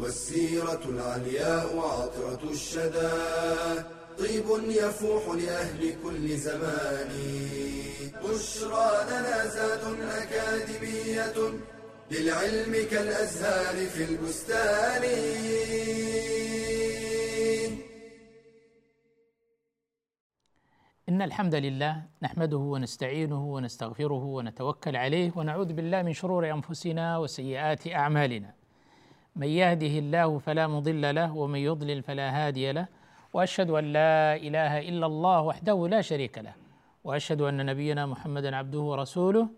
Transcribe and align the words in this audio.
والسيرة 0.00 0.84
العلياء 0.84 1.78
عطرة 1.78 2.50
الشدى. 2.50 3.12
طيب 4.18 4.44
يفوح 4.68 5.34
لأهل 5.34 6.02
كل 6.02 6.36
زمان. 6.36 7.10
بشرى 8.24 8.90
لنا 9.10 9.46
زاد 9.46 9.84
أكاديمية 10.00 11.38
للعلم 12.10 12.86
كالأزهار 12.90 13.76
في 13.86 14.04
البستان. 14.04 15.04
إن 21.08 21.22
الحمد 21.22 21.54
لله 21.54 22.02
نحمده 22.22 22.56
ونستعينه 22.56 23.44
ونستغفره 23.44 24.24
ونتوكل 24.24 24.96
عليه 24.96 25.32
ونعوذ 25.36 25.72
بالله 25.72 26.02
من 26.02 26.12
شرور 26.12 26.50
أنفسنا 26.50 27.18
وسيئات 27.18 27.86
أعمالنا. 27.86 28.54
من 29.38 29.46
يهده 29.46 29.98
الله 29.98 30.38
فلا 30.38 30.66
مضل 30.66 31.14
له 31.14 31.36
ومن 31.36 31.58
يضلل 31.58 32.02
فلا 32.02 32.28
هادي 32.30 32.72
له 32.72 32.86
وأشهد 33.32 33.70
أن 33.70 33.84
لا 33.92 34.36
إله 34.36 34.78
إلا 34.88 35.06
الله 35.06 35.40
وحده 35.40 35.88
لا 35.88 36.00
شريك 36.00 36.38
له 36.38 36.54
وأشهد 37.04 37.40
أن 37.40 37.66
نبينا 37.66 38.06
محمدا 38.06 38.56
عبده 38.56 38.80
ورسوله 38.80 39.48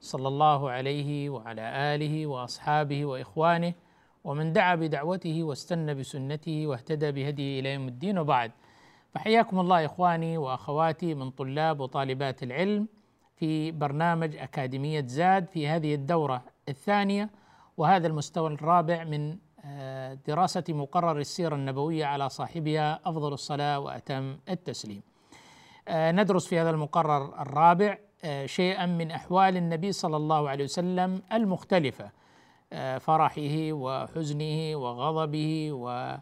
صلى 0.00 0.28
الله 0.28 0.70
عليه 0.70 1.30
وعلى 1.30 1.94
آله 1.94 2.26
وأصحابه 2.26 3.04
وإخوانه 3.04 3.72
ومن 4.24 4.52
دعا 4.52 4.74
بدعوته 4.74 5.42
واستنى 5.42 5.94
بسنته 5.94 6.66
واهتدى 6.66 7.12
بهديه 7.12 7.60
إلى 7.60 7.74
يوم 7.74 7.88
الدين 7.88 8.18
وبعد. 8.18 8.50
فحياكم 9.14 9.60
الله 9.60 9.84
إخواني 9.84 10.38
وأخواتي 10.38 11.14
من 11.14 11.30
طلاب 11.30 11.80
وطالبات 11.80 12.42
العلم 12.42 12.88
في 13.36 13.70
برنامج 13.70 14.36
أكاديمية 14.36 15.06
زاد 15.06 15.46
في 15.46 15.68
هذه 15.68 15.94
الدورة 15.94 16.42
الثانية 16.68 17.30
وهذا 17.80 18.06
المستوى 18.06 18.54
الرابع 18.54 19.04
من 19.04 19.36
آه، 19.64 20.14
دراسة 20.26 20.64
مقرر 20.68 21.18
السيرة 21.18 21.54
النبوية 21.54 22.04
على 22.04 22.28
صاحبها 22.28 23.00
أفضل 23.04 23.32
الصلاة 23.32 23.78
وأتم 23.78 24.36
التسليم. 24.48 25.02
آه، 25.88 26.12
ندرس 26.12 26.46
في 26.46 26.58
هذا 26.58 26.70
المقرر 26.70 27.42
الرابع 27.42 27.98
آه، 28.24 28.46
شيئا 28.46 28.86
من 28.86 29.10
أحوال 29.10 29.56
النبي 29.56 29.92
صلى 29.92 30.16
الله 30.16 30.48
عليه 30.48 30.64
وسلم 30.64 31.22
المختلفة 31.32 32.10
فرحه 32.98 33.72
وحزنه 33.72 34.76
وغضبه 34.76 35.72
و 35.72 36.16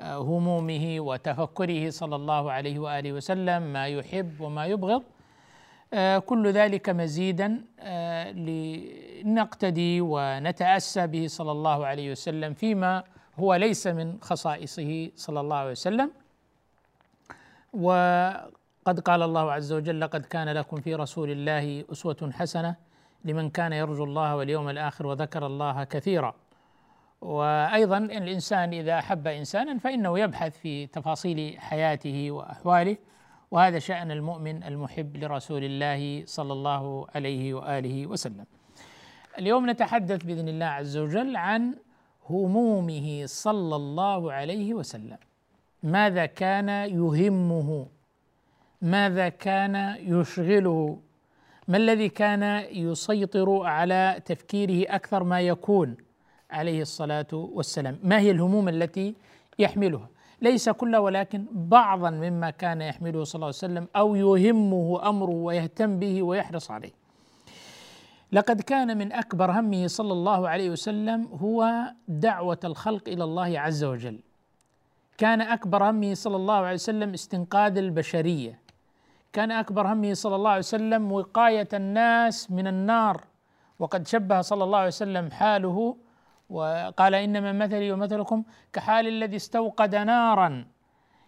همومه 0.00 0.96
وتفكره 1.00 1.90
صلى 1.90 2.16
الله 2.16 2.52
عليه 2.52 2.78
وآله 2.78 3.12
وسلم 3.12 3.62
ما 3.62 3.86
يحب 3.86 4.40
وما 4.40 4.66
يبغض 4.66 5.02
كل 6.26 6.52
ذلك 6.52 6.88
مزيدا 6.88 7.64
لنقتدي 9.24 10.00
ونتأسى 10.00 11.06
به 11.06 11.26
صلى 11.28 11.52
الله 11.52 11.86
عليه 11.86 12.10
وسلم 12.10 12.54
فيما 12.54 13.04
هو 13.38 13.54
ليس 13.54 13.86
من 13.86 14.18
خصائصه 14.20 15.10
صلى 15.16 15.40
الله 15.40 15.56
عليه 15.56 15.70
وسلم 15.70 16.10
وقد 17.74 19.00
قال 19.04 19.22
الله 19.22 19.52
عز 19.52 19.72
وجل 19.72 20.00
لقد 20.00 20.26
كان 20.26 20.48
لكم 20.48 20.76
في 20.80 20.94
رسول 20.94 21.30
الله 21.30 21.84
أسوة 21.92 22.30
حسنة 22.32 22.76
لمن 23.24 23.50
كان 23.50 23.72
يرجو 23.72 24.04
الله 24.04 24.36
واليوم 24.36 24.68
الآخر 24.68 25.06
وذكر 25.06 25.46
الله 25.46 25.84
كثيرا 25.84 26.34
وأيضا 27.20 27.98
الإنسان 27.98 28.72
إذا 28.72 28.98
أحب 28.98 29.26
انسانا 29.26 29.78
فإنه 29.78 30.18
يبحث 30.18 30.58
في 30.58 30.86
تفاصيل 30.86 31.60
حياته 31.60 32.30
وأحواله 32.30 32.96
وهذا 33.50 33.78
شأن 33.78 34.10
المؤمن 34.10 34.62
المحب 34.62 35.16
لرسول 35.16 35.64
الله 35.64 36.22
صلى 36.26 36.52
الله 36.52 37.06
عليه 37.14 37.54
وآله 37.54 38.06
وسلم. 38.06 38.46
اليوم 39.38 39.70
نتحدث 39.70 40.24
بإذن 40.24 40.48
الله 40.48 40.66
عز 40.66 40.96
وجل 40.96 41.36
عن 41.36 41.74
همومه 42.30 43.22
صلى 43.26 43.76
الله 43.76 44.32
عليه 44.32 44.74
وسلم. 44.74 45.18
ماذا 45.82 46.26
كان 46.26 46.68
يهمه؟ 46.68 47.86
ماذا 48.82 49.28
كان 49.28 49.96
يشغله؟ 50.00 50.98
ما 51.68 51.76
الذي 51.76 52.08
كان 52.08 52.42
يسيطر 52.70 53.62
على 53.66 54.22
تفكيره 54.24 54.94
أكثر 54.94 55.24
ما 55.24 55.40
يكون؟ 55.40 55.96
عليه 56.50 56.82
الصلاة 56.82 57.26
والسلام 57.32 57.98
ما 58.02 58.18
هي 58.18 58.30
الهموم 58.30 58.68
التي 58.68 59.14
يحملها 59.58 60.08
ليس 60.42 60.68
كلها 60.68 61.00
ولكن 61.00 61.44
بعضا 61.52 62.10
مما 62.10 62.50
كان 62.50 62.82
يحمله 62.82 63.24
صلى 63.24 63.34
الله 63.34 63.46
عليه 63.46 63.56
وسلم 63.56 63.88
أو 63.96 64.14
يهمه 64.14 65.08
أمره 65.08 65.30
ويهتم 65.30 65.98
به 65.98 66.22
ويحرص 66.22 66.70
عليه 66.70 66.92
لقد 68.32 68.60
كان 68.60 68.98
من 68.98 69.12
أكبر 69.12 69.50
همه 69.50 69.86
صلى 69.86 70.12
الله 70.12 70.48
عليه 70.48 70.70
وسلم 70.70 71.26
هو 71.26 71.82
دعوة 72.08 72.60
الخلق 72.64 73.08
إلى 73.08 73.24
الله 73.24 73.60
عز 73.60 73.84
وجل. 73.84 74.20
كان 75.18 75.40
أكبر 75.40 75.90
همه 75.90 76.14
صلى 76.14 76.36
الله 76.36 76.54
عليه 76.54 76.74
وسلم 76.74 77.12
استنقاذ 77.12 77.78
البشرية. 77.78 78.60
كان 79.32 79.50
أكبر 79.50 79.92
همه 79.92 80.14
صلى 80.14 80.36
الله 80.36 80.50
عليه 80.50 80.58
وسلم 80.58 81.12
وقاية 81.12 81.68
الناس 81.72 82.50
من 82.50 82.66
النار. 82.66 83.20
وقد 83.78 84.06
شبه 84.06 84.40
صلى 84.40 84.64
الله 84.64 84.78
عليه 84.78 84.86
وسلم 84.86 85.30
حاله 85.30 85.96
وقال 86.50 87.14
إنما 87.14 87.52
مثلي 87.52 87.92
ومثلكم 87.92 88.42
كحال 88.72 89.06
الذي 89.06 89.36
استوقد 89.36 89.94
نارا. 89.94 90.64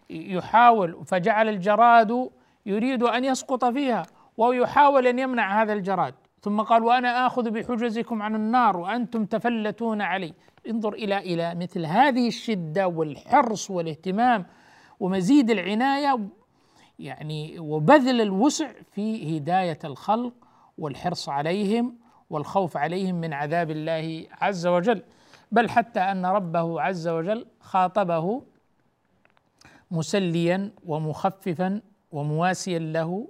يحاول 0.09 1.05
فجعل 1.05 1.49
الجراد 1.49 2.29
يريد 2.65 3.03
أن 3.03 3.23
يسقط 3.23 3.65
فيها 3.65 4.03
وهو 4.37 4.51
يحاول 4.51 5.07
أن 5.07 5.19
يمنع 5.19 5.61
هذا 5.61 5.73
الجراد. 5.73 6.13
ثم 6.41 6.61
قال 6.61 6.83
وأنا 6.83 7.27
آخذ 7.27 7.51
بحجزكم 7.51 8.21
عن 8.21 8.35
النار 8.35 8.77
وأنتم 8.77 9.25
تفلتون 9.25 10.01
علي. 10.01 10.33
انظر 10.69 10.93
إلى 10.93 11.17
إلى 11.17 11.55
مثل 11.55 11.85
هذه 11.85 12.27
الشدة 12.27 12.87
والحرص 12.87 13.71
والاهتمام 13.71 14.45
ومزيد 14.99 15.49
العناية 15.49 16.19
يعني 16.99 17.59
وبذل 17.59 18.21
الوسع 18.21 18.71
في 18.91 19.37
هداية 19.37 19.79
الخلق 19.83 20.33
والحرص 20.77 21.29
عليهم 21.29 21.95
والخوف 22.29 22.77
عليهم 22.77 23.15
من 23.15 23.33
عذاب 23.33 23.71
الله 23.71 24.27
عز 24.31 24.67
وجل. 24.67 25.03
بل 25.51 25.69
حتى 25.69 25.99
أن 25.99 26.25
ربه 26.25 26.81
عز 26.81 27.07
وجل 27.07 27.45
خاطبه 27.59 28.41
مسليا 29.91 30.71
ومخففا 30.85 31.81
ومواسيا 32.11 32.79
له 32.79 33.27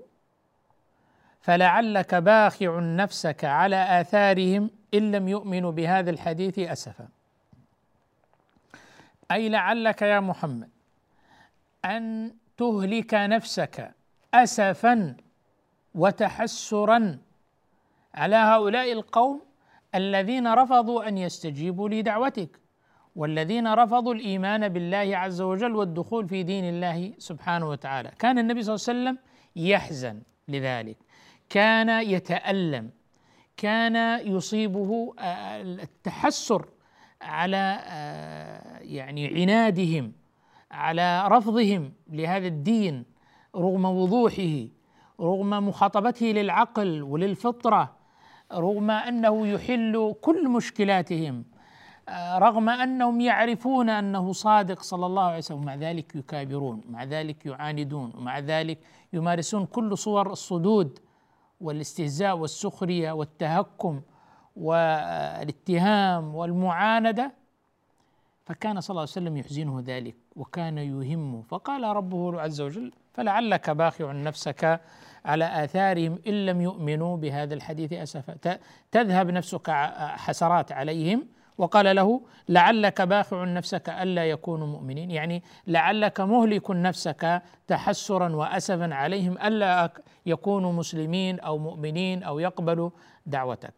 فلعلك 1.41 2.16
باخع 2.16 2.79
نفسك 2.79 3.45
على 3.45 4.01
آثارهم 4.01 4.69
إن 4.94 5.11
لم 5.11 5.27
يؤمنوا 5.27 5.72
بهذا 5.72 6.09
الحديث 6.09 6.59
أسفا. 6.59 7.07
أي 9.31 9.50
لعلك 9.50 10.01
يا 10.01 10.19
محمد 10.19 10.69
أن 11.85 12.33
تهلك 12.57 13.13
نفسك 13.13 13.91
أسفا 14.33 15.16
وتحسرا 15.95 17.17
على 18.16 18.35
هؤلاء 18.35 18.91
القوم 18.91 19.41
الذين 19.95 20.47
رفضوا 20.53 21.07
أن 21.07 21.17
يستجيبوا 21.17 21.89
لدعوتك 21.89 22.59
والذين 23.16 23.67
رفضوا 23.73 24.13
الإيمان 24.13 24.69
بالله 24.69 25.17
عز 25.17 25.41
وجل 25.41 25.75
والدخول 25.75 26.27
في 26.27 26.44
دين 26.44 26.65
الله 26.65 27.13
سبحانه 27.18 27.69
وتعالى. 27.69 28.12
كان 28.19 28.39
النبي 28.39 28.63
صلى 28.63 28.75
الله 28.75 28.86
عليه 28.89 29.00
وسلم 29.00 29.18
يحزن 29.56 30.21
لذلك. 30.47 30.97
كان 31.50 31.90
يتألم 31.90 32.90
كان 33.57 34.28
يصيبه 34.28 35.13
آه، 35.19 35.62
التحسر 35.62 36.66
على 37.22 37.80
آه، 37.86 38.80
يعني 38.80 39.42
عنادهم 39.42 40.12
على 40.72 41.28
رفضهم 41.28 41.94
لهذا 42.10 42.48
الدين 42.48 43.06
رغم 43.56 43.86
وضوحه 43.86 44.68
رغم 45.19 45.50
مخاطبته 45.50 46.25
للعقل 46.25 47.04
وللفطرة 47.04 47.96
رغم 48.54 48.92
أنه 48.92 49.48
يحل 49.48 50.16
كل 50.22 50.50
مشكلاتهم 50.50 51.46
آه، 52.10 52.38
رغم 52.38 52.69
أنهم 52.69 53.22
يعرفون 53.22 53.90
أنه 53.90 54.31
صادق 54.31 54.81
صلى 54.81 55.06
الله 55.06 55.24
عليه 55.24 55.38
وسلم 55.38 55.66
مع 55.66 55.75
ذلك 55.75 56.16
يكابرون 56.16 56.81
مع 56.90 57.04
ذلك 57.04 57.46
يعاندون 57.46 58.13
ومع 58.18 58.40
ذلك 58.40 58.80
يمارسون 59.13 59.66
كل 59.66 59.98
صور 59.98 60.31
الصدود 60.31 61.00
والاستهزاء 61.61 62.38
والسخرية 62.38 63.11
والتهكم 63.11 64.01
والاتهام 64.56 66.35
والمعاندة 66.35 67.31
فكان 68.45 68.81
صلى 68.81 68.89
الله 68.89 69.01
عليه 69.01 69.11
وسلم 69.11 69.38
يحزنه 69.38 69.83
ذلك 69.85 70.15
وكان 70.35 70.77
يهمه. 70.77 71.41
فقال 71.41 71.83
ربه 71.83 72.41
عز 72.41 72.61
وجل 72.61 72.91
فلعلك 73.13 73.69
باخع 73.69 74.11
نفسك 74.11 74.81
على 75.25 75.63
آثارهم 75.63 76.19
إن 76.27 76.45
لم 76.45 76.61
يؤمنوا 76.61 77.17
بهذا 77.17 77.53
الحديث 77.53 77.94
أسفا 77.94 78.57
تذهب 78.91 79.29
نفسك 79.29 79.69
حسرات 79.95 80.71
عليهم 80.71 81.27
وقال 81.59 81.95
له 81.95 82.21
لعلك 82.50 83.01
باخع 83.01 83.44
نفسك 83.44 83.89
ألا 83.89 84.25
يكونوا 84.29 84.67
مؤمنين. 84.67 85.11
يعني 85.11 85.44
لعلك 85.67 86.21
مهلك 86.21 86.71
نفسك 86.71 87.41
تحسرا 87.67 88.35
وأسفا 88.35 88.94
عليهم 88.94 89.38
ألا 89.38 89.91
يكونوا 90.25 90.73
مسلمين 90.73 91.39
أو 91.39 91.57
مؤمنين 91.57 92.23
أو 92.23 92.39
يقبلوا 92.39 92.89
دعوتك. 93.25 93.73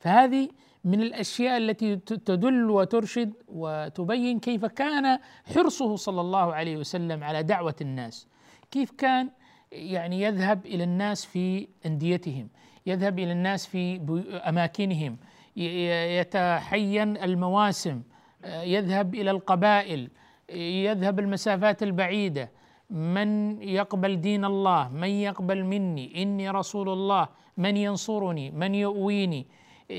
فهذه 0.00 0.48
من 0.84 1.00
الأشياء 1.02 1.56
التي 1.56 1.96
تدل 1.96 2.70
وترشد 2.70 3.32
وتبين 3.48 4.40
كيف 4.40 4.64
كان 4.64 5.18
حرصه 5.54 5.96
صلى 5.96 6.20
الله 6.20 6.54
عليه 6.54 6.76
وسلم 6.76 7.24
على 7.24 7.42
دعوة 7.42 7.76
الناس. 7.80 8.26
كيف 8.70 8.90
كان 8.90 9.30
يعني 9.72 10.22
يذهب 10.22 10.66
إلى 10.66 10.84
الناس 10.84 11.24
في 11.24 11.68
أنديتهم 11.86 12.48
يذهب 12.86 13.18
إلى 13.18 13.32
الناس 13.32 13.66
في 13.66 14.00
أماكنهم 14.48 15.16
يتحين 15.56 17.16
المواسم 17.16 18.02
يذهب 18.44 19.14
إلى 19.14 19.30
القبائل 19.30 20.10
يذهب 20.54 21.18
المسافات 21.18 21.82
البعيدة. 21.82 22.50
من 22.90 23.62
يقبل 23.62 24.20
دين 24.20 24.44
الله؟ 24.44 24.88
من 24.88 25.08
يقبل 25.08 25.64
مني؟ 25.64 26.22
إني 26.22 26.50
رسول 26.50 26.88
الله. 26.88 27.28
من 27.56 27.76
ينصرني؟ 27.76 28.50
من 28.50 28.74
يؤويني؟ 28.74 29.46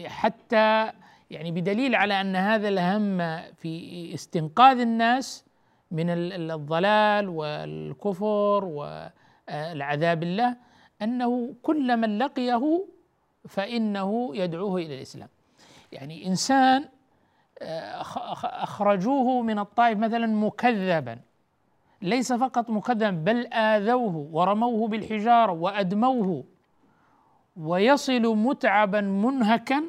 حتى 0.06 0.92
يعني 1.32 1.52
بدليل 1.52 1.96
على 1.96 2.22
أن 2.22 2.36
هذا 2.36 2.68
الهم 2.70 3.18
في 3.54 4.14
استنقاذ 4.14 4.80
الناس 4.80 5.46
من 5.92 6.06
الضلال 6.10 7.30
والكفر 7.30 8.66
والعذاب 8.66 10.24
الله 10.24 10.58
أنه 11.02 11.56
كل 11.62 11.98
من 11.98 12.18
لقيه 12.18 12.86
فإنه 13.48 14.36
يدعوه 14.36 14.82
إلى 14.82 14.96
الإسلام. 14.96 15.30
يعني 15.94 16.28
إنسان 16.28 16.86
آه، 17.62 18.02
أخرجوه 18.44 19.42
من 19.42 19.60
الطائف 19.60 19.98
مثلا 19.98 20.28
مكذبا. 20.28 21.20
ليس 22.02 22.34
فقط 22.34 22.70
مكذبا 22.70 23.10
بل 23.10 23.48
آذوه 23.54 24.30
ورموه 24.32 24.88
بالحجارة 24.88 25.52
وأدموه 25.52 26.44
ويصل 27.58 28.36
متعبا 28.36 29.02
منهكا 29.02 29.84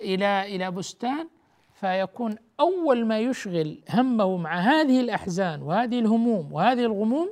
إلى 0.00 0.56
إلى 0.56 0.70
بستان 0.70 1.28
فيكون 1.80 2.36
أول 2.60 3.06
ما 3.06 3.18
يشغل 3.18 3.78
همه 3.90 4.36
مع 4.36 4.54
هذه 4.56 5.00
الأحزان 5.00 5.62
وهذه 5.62 5.98
الهموم 5.98 6.52
وهذه 6.52 6.80
الغموم 6.80 7.28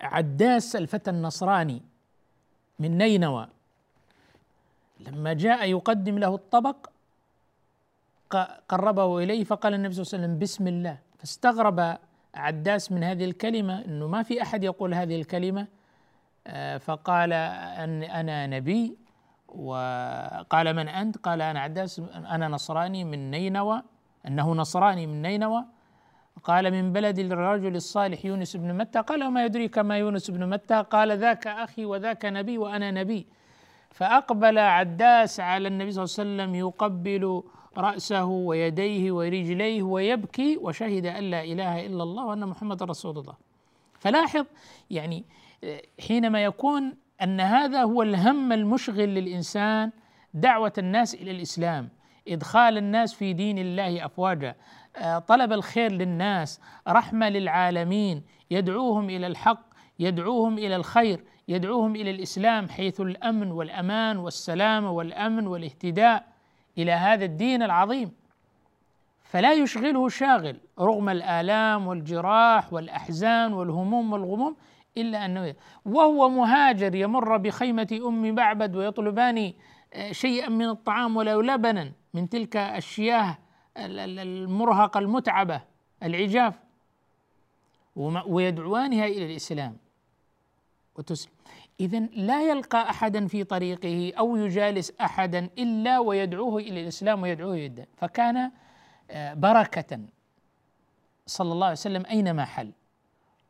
عداس 0.00 0.76
الفتى 0.76 1.10
النصراني 1.10 1.82
من 2.78 2.98
نينوى. 2.98 3.48
لما 5.00 5.32
جاء 5.32 5.70
يقدم 5.70 6.18
له 6.18 6.34
الطبق 6.34 6.90
قربه 8.68 9.18
إليه 9.18 9.44
فقال 9.44 9.74
النبي 9.74 9.94
صلى 9.94 10.02
الله 10.02 10.12
عليه 10.14 10.24
وسلم 10.24 10.38
بسم 10.38 10.68
الله. 10.68 10.98
فاستغرب 11.18 11.98
عداس 12.34 12.92
من 12.92 13.04
هذه 13.04 13.24
الكلمة 13.24 13.84
إنه 13.84 14.06
ما 14.06 14.22
في 14.22 14.42
أحد 14.42 14.64
يقول 14.64 14.94
هذه 14.94 15.20
الكلمة 15.20 15.66
آه، 16.46 16.78
فقال 16.78 17.32
أن 17.32 18.02
أنا 18.02 18.46
نبي 18.46 18.96
وقال 19.48 20.76
من 20.76 20.88
أنت؟ 20.88 21.16
قال 21.16 21.42
أنا 21.42 21.60
عداس 21.60 21.98
أنا 22.14 22.48
نصراني 22.48 23.04
من 23.04 23.30
نينوى 23.30 23.82
أنه 24.26 24.54
نصراني 24.54 25.06
من 25.06 25.22
نينوى. 25.22 25.64
قال 26.44 26.70
من 26.70 26.92
بلد 26.92 27.18
الرجل 27.18 27.76
الصالح 27.76 28.24
يونس 28.24 28.56
بن 28.56 28.74
متى؟ 28.74 29.00
قال 29.00 29.24
وما 29.24 29.44
يدريك 29.44 29.78
ما 29.78 29.98
يونس 29.98 30.30
بن 30.30 30.48
متى؟ 30.48 30.82
قال 30.90 31.18
ذاك 31.18 31.46
أخي 31.46 31.84
وذاك 31.84 32.24
نبي 32.24 32.58
وأنا 32.58 32.90
نبي. 32.90 33.26
فأقبل 33.90 34.58
عداس 34.58 35.40
على 35.40 35.68
النبي 35.68 35.90
صلى 35.90 36.04
الله 36.04 36.14
عليه 36.18 36.44
وسلم 36.44 36.54
يقبل 36.54 37.42
رأسه 37.76 38.24
ويديه 38.24 39.12
ورجليه 39.12 39.82
ويبكي 39.82 40.56
وشهد 40.56 41.06
أن 41.06 41.24
لا 41.24 41.44
إله 41.44 41.86
إلا 41.86 42.02
الله 42.02 42.24
وأن 42.24 42.46
محمد 42.46 42.82
رسول 42.82 43.18
الله. 43.18 43.34
فلاحظ 43.98 44.46
يعني 44.90 45.24
حينما 46.08 46.44
يكون 46.44 46.94
أن 47.22 47.40
هذا 47.40 47.82
هو 47.82 48.02
الهم 48.02 48.52
المشغل 48.52 49.08
للإنسان 49.14 49.90
دعوة 50.34 50.72
الناس 50.78 51.14
إلى 51.14 51.30
الإسلام 51.30 51.88
إدخال 52.28 52.78
الناس 52.78 53.14
في 53.14 53.32
دين 53.32 53.58
الله 53.58 54.04
أفواجا 54.06 54.54
آه، 54.96 55.18
طلب 55.18 55.52
الخير 55.52 55.92
للناس 55.92 56.60
رحمة 56.88 57.28
للعالمين 57.28 58.22
يدعوهم 58.50 59.10
إلى 59.10 59.26
الحق 59.26 59.60
يدعوهم 59.98 60.58
إلى 60.58 60.76
الخير 60.76 61.24
يدعوهم 61.48 61.96
إلى 61.96 62.10
الإسلام 62.10 62.68
حيث 62.68 63.00
الأمن 63.00 63.50
والأمان 63.50 64.16
والسلامه 64.16 64.90
والأمن 64.90 65.46
والاهتداء 65.46 66.26
إلى 66.78 66.92
هذا 66.92 67.24
الدين 67.24 67.62
العظيم. 67.62 68.12
فلا 69.22 69.52
يشغله 69.52 70.08
شاغل 70.08 70.60
رغم 70.78 71.08
الآلام 71.08 71.86
والجراح 71.86 72.72
والأحزان 72.72 73.52
والهموم 73.52 74.12
والغموم 74.12 74.56
إلا 74.96 75.24
أنه 75.24 75.54
وهو 75.84 76.28
مهاجر 76.28 76.94
يمر 76.94 77.36
بخيمة 77.36 78.00
أم 78.08 78.34
بعبد 78.34 78.76
ويطلبان 78.76 79.52
آه، 79.94 80.12
شيئا 80.12 80.48
من 80.48 80.68
الطعام 80.68 81.16
ولو 81.16 81.40
لبنا 81.40 81.92
من 82.14 82.28
تلك 82.28 82.56
الشياه 82.56 83.38
المرهقة 83.76 84.98
المتعبة 84.98 85.60
العجاف. 86.02 86.54
ويدعوانها 88.26 89.06
إلى 89.06 89.26
الإسلام. 89.26 89.76
وتسلم. 90.96 91.32
إذا 91.80 91.98
لا 91.98 92.42
يلقى 92.42 92.90
أحدا 92.90 93.26
في 93.26 93.44
طريقه 93.44 94.12
أو 94.18 94.36
يجالس 94.36 94.92
أحدا 95.00 95.48
إلا 95.58 95.98
ويدعوه 95.98 96.60
إلى 96.60 96.80
الإسلام 96.80 97.22
ويدعوه 97.22 97.54
إلى 97.54 97.66
الدين 97.66 97.86
فكان 97.96 98.50
آه، 99.10 99.34
بركة 99.34 100.00
صلى 101.26 101.52
الله 101.52 101.66
عليه 101.66 101.72
وسلم 101.72 102.06
أينما 102.06 102.44
حل. 102.44 102.72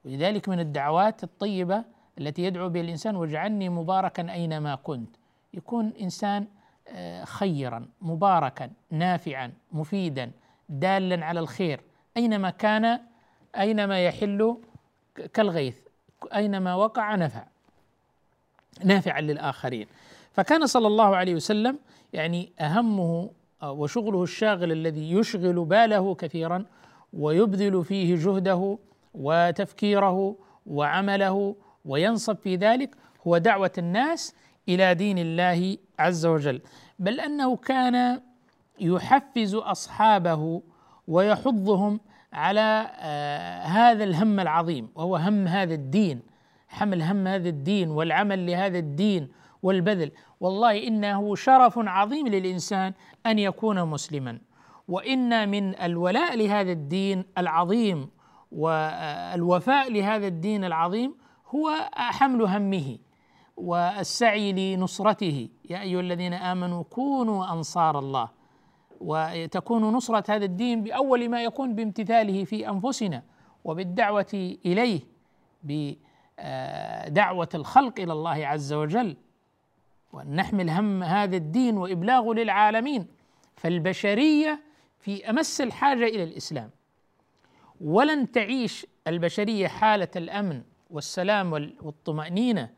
ولذلك 0.05 0.49
من 0.49 0.61
الدعوات 0.61 1.25
الطيبة 1.25 1.85
التي 2.19 2.43
يدعو 2.43 2.69
بها 2.69 2.83
الإنسان 2.83 3.17
واجعلني 3.17 3.69
مباركا 3.69 4.33
أينما 4.33 4.75
كنت. 4.75 5.17
يكون 5.55 5.93
إنسان 6.01 6.47
آه، 6.89 7.25
خيرا 7.25 7.89
مباركا 8.03 8.71
نافعا 8.91 9.53
مفيدا 9.73 10.31
دالا 10.69 11.25
على 11.27 11.41
الخير. 11.41 11.81
أينما 12.17 12.51
كان 12.51 13.01
أينما 13.59 14.05
يحل 14.05 14.57
كالغيث. 15.35 15.79
أينما 16.35 16.75
وقع 16.75 17.15
نفع. 17.15 17.45
نافعا 18.85 19.21
للآخرين. 19.21 19.87
فكان 20.33 20.67
صلى 20.67 20.87
الله 20.87 21.17
عليه 21.17 21.35
وسلم 21.35 21.79
يعني 22.13 22.53
أهمه 22.61 23.31
آه، 23.63 23.73
وشغله 23.73 24.23
الشاغل 24.23 24.73
الذي 24.73 25.13
يشغل 25.13 25.65
باله 25.65 26.15
كثيرا 26.15 26.65
ويبذل 27.13 27.85
فيه 27.85 28.17
جهده 28.17 28.79
وتفكيره 29.15 30.37
وعمله 30.67 31.57
وينصب 31.85 32.37
في 32.37 32.57
ذلك 32.57 32.95
هو 33.27 33.39
دعوة 33.39 33.73
الناس 33.79 34.35
إلى 34.69 34.95
دين 34.95 35.19
الله 35.19 35.77
عز 35.99 36.27
وجل. 36.27 36.61
بل 36.99 37.21
أنه 37.21 37.57
كان 37.57 38.21
يحفز 38.81 39.55
أصحابه 39.55 40.63
ويحضهم 41.09 42.01
على 42.33 42.91
آه 43.01 43.63
هذا 43.63 44.05
الهم 44.05 44.41
العظيم 44.41 44.89
وهو 44.95 45.17
هم 45.17 45.49
هذا 45.49 45.75
الدين. 45.75 46.21
حمل 46.69 47.03
هم 47.03 47.27
هذا 47.27 47.49
الدين 47.49 47.91
والعمل 47.91 48.47
لهذا 48.47 48.79
الدين 48.79 49.29
والبذل. 49.63 50.11
والله 50.41 50.87
إنه 50.87 51.35
شرف 51.35 51.79
عظيم 51.79 52.29
للإنسان 52.29 52.93
أن 53.27 53.39
يكون 53.39 53.85
مسلما. 53.85 54.39
وإن 54.89 55.49
من 55.49 55.75
الولاء 55.75 56.37
لهذا 56.37 56.73
الدين 56.73 57.25
العظيم 57.39 58.09
والوفاء 58.53 59.93
لهذا 59.93 60.27
الدين 60.27 60.65
العظيم 60.65 61.15
هو 61.55 61.71
حمل 61.93 62.43
همه 62.43 62.99
والسعي 63.57 64.53
لنصرته. 64.53 65.49
يا 65.71 65.81
أيها 65.81 66.01
الذين 66.01 66.35
آمنوا 66.35 66.83
كونوا 66.83 67.53
أنصار 67.53 67.99
الله. 67.99 68.39
وتكون 69.01 69.83
نصرة 69.83 70.25
هذا 70.29 70.45
الدين 70.45 70.83
بأول 70.83 71.29
ما 71.29 71.43
يكون 71.43 71.75
بامتثاله 71.75 72.45
في 72.45 72.69
أنفسنا 72.69 73.23
وبالدعوة 73.65 74.57
إليه 74.67 75.01
بدعوه 76.39 77.49
الخلق 77.55 78.01
إلى 78.01 78.13
الله 78.13 78.47
عز 78.47 78.73
وجل. 78.73 79.17
وان 80.13 80.37
نحمل 80.37 80.71
هم 80.71 81.03
هذا 81.03 81.37
الدين 81.37 81.77
وإبلاغه 81.79 82.35
للعالمين. 82.35 83.07
فالبشرية 83.57 84.61
في 84.99 85.31
أمس 85.31 85.61
الحاجة 85.61 86.05
إلى 86.05 86.23
الإسلام. 86.23 86.71
ولن 87.81 88.33
تعيش 88.33 88.87
البشرية 89.07 89.69
حالة 89.69 90.09
الأمن 90.17 90.63
والسلام 90.91 91.53
والطمأنينة. 91.83 92.71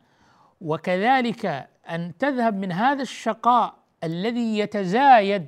وكذلك 0.60 1.68
أن 1.90 2.12
تذهب 2.18 2.54
من 2.54 2.72
هذا 2.72 3.02
الشقاء 3.02 3.74
الذي 4.04 4.58
يتزايد 4.58 5.46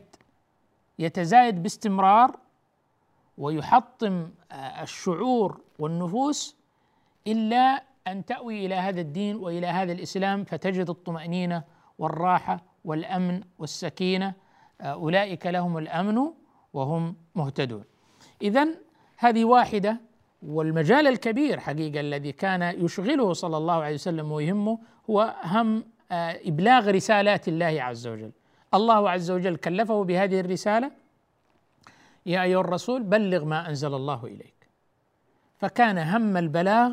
يتزايد 0.99 1.63
باستمرار 1.63 2.37
ويحطم 3.39 4.31
آه، 4.53 4.83
الشعور 4.83 5.61
والنفوس 5.79 6.57
إلا 7.27 7.85
أن 8.07 8.25
تأوي 8.25 8.67
إلى 8.67 8.75
هذا 8.75 9.01
الدين 9.01 9.37
وإلى 9.37 9.67
هذا 9.67 9.93
الإسلام 9.93 10.45
فتجد 10.45 10.91
الطمأنينة 10.91 11.63
والراحة 11.99 12.65
والأمن 12.85 13.41
والسكينة. 13.59 14.35
آه، 14.81 14.85
أولئك 14.85 15.47
لهم 15.47 15.79
الأمن 15.79 16.19
وهم 16.73 17.17
مهتدون. 17.35 17.85
اذا 18.43 18.69
هذه 19.19 19.45
واحدة 19.45 20.01
والمجال 20.43 21.07
الكبير 21.07 21.61
حقيقة 21.61 22.01
الذي 22.01 22.33
كان 22.33 22.63
يشغله 22.63 23.33
صلى 23.33 23.57
الله 23.57 23.75
عليه 23.75 23.95
وسلم 23.95 24.33
ويهمه 24.33 24.79
هو 25.11 25.35
هم 25.45 25.85
آه، 26.13 26.41
إبلاغ 26.45 26.91
رسالات 26.91 27.49
الله 27.49 27.83
عز 27.83 28.07
وجل. 28.07 28.33
الله 28.75 29.11
عز 29.11 29.31
وجل 29.31 29.57
كلفه 29.57 30.05
بهذه 30.05 30.41
الرسالة 30.41 30.91
يا 32.27 32.43
أيها 32.43 32.61
الرسول 32.61 33.03
بلغ 33.03 33.45
ما 33.45 33.69
أنزل 33.69 33.95
الله 33.95 34.25
إليك. 34.25 34.69
فكان 35.59 35.99
هم 35.99 36.37
البلاغ 36.37 36.93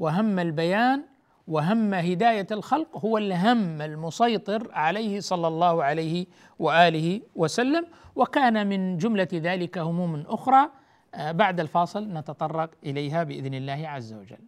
وهم 0.00 0.38
البيان 0.38 1.02
وهم 1.48 1.94
هداية 1.94 2.46
الخلق 2.50 2.96
هو 3.04 3.18
الهم 3.18 3.82
المسيطر 3.82 4.68
عليه 4.72 5.20
صلى 5.20 5.48
الله 5.48 5.84
عليه 5.84 6.26
وآله 6.58 7.20
وسلم 7.36 7.86
وكان 8.16 8.66
من 8.66 8.98
جملة 8.98 9.28
ذلك 9.34 9.78
هموم 9.78 10.24
أخرى 10.28 10.70
آه، 11.14 11.32
بعد 11.32 11.60
الفاصل 11.60 12.04
نتطرق 12.12 12.70
إليها 12.84 13.22
بإذن 13.22 13.54
الله 13.54 13.88
عز 13.88 14.12
وجل. 14.12 14.44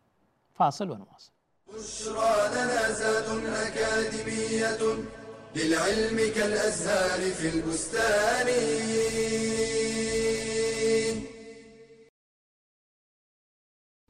فاصل 0.54 0.90
ونواصل. 0.90 1.32
بشرى 1.68 2.34
لنا 2.54 2.90
زاد 2.90 3.28
أكاديمية 3.66 4.78
للعلم 5.56 6.32
كالأزهار 6.34 7.20
في 7.20 7.48
البستان. 7.54 8.48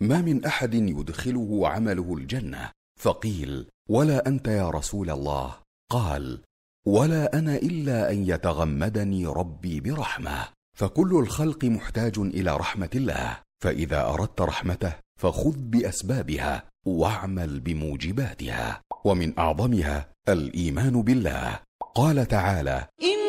ما 0.03 0.21
من 0.21 0.45
أحد 0.45 0.75
يدخله 0.75 1.69
عمله 1.69 2.15
الجنة؟ 2.15 2.71
فقيل 3.01 3.67
ولا 3.89 4.29
أنت 4.29 4.49
يا 4.49 4.71
رسول 4.71 5.11
الله؟ 5.11 5.55
قال 5.91 6.41
ولا 6.87 7.39
أنا 7.39 7.57
إلا 7.57 8.11
أن 8.11 8.27
يتغمدني 8.29 9.27
ربي 9.27 9.81
برحمة. 9.81 10.49
فكل 10.79 11.17
الخلق 11.17 11.65
محتاج 11.65 12.19
إلى 12.19 12.57
رحمة 12.57 12.91
الله. 12.95 13.39
فإذا 13.63 14.07
أردت 14.07 14.41
رحمته 14.41 14.93
فخذ 15.21 15.57
بأسبابها 15.57 16.63
واعمل 16.87 17.61
بموجباتها. 17.61 18.81
ومن 19.05 19.39
أعظمها 19.39 20.09
الإيمان 20.29 21.03
بالله. 21.03 21.61
قال 21.95 22.29
تعالى 22.29 22.87
إنه 23.03 23.22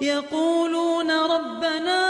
يقولون 0.00 1.10
ربنا 1.10 2.00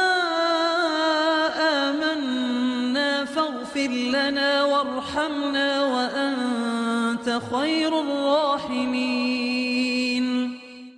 آمنا 1.89 3.25
فاغفر 3.25 3.89
لنا 3.89 4.65
وارحمنا 4.65 5.85
وأنت 5.85 7.41
خير 7.53 8.01
الراحمين. 8.01 9.59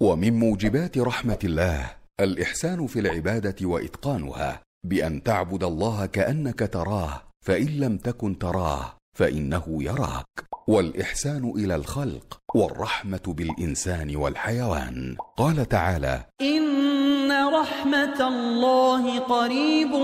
ومن 0.00 0.38
موجبات 0.38 0.98
رحمة 0.98 1.38
الله 1.44 1.90
الإحسان 2.20 2.86
في 2.86 3.00
العبادة 3.00 3.66
وإتقانها 3.66 4.62
بأن 4.86 5.22
تعبد 5.22 5.64
الله 5.64 6.06
كأنك 6.06 6.70
تراه 6.72 7.22
فإن 7.46 7.66
لم 7.66 7.96
تكن 7.96 8.38
تراه 8.38 8.99
فإنه 9.18 9.64
يراك. 9.68 10.50
والإحسان 10.68 11.52
إلى 11.56 11.74
الخلق 11.74 12.38
والرحمة 12.54 13.20
بالإنسان 13.26 14.16
والحيوان. 14.16 15.16
قال 15.36 15.68
تعالى 15.68 16.24
إن 16.40 17.32
رحمة 17.32 18.28
الله 18.28 19.18
قريب 19.18 19.94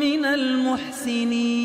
من 0.00 0.24
المحسنين. 0.24 1.62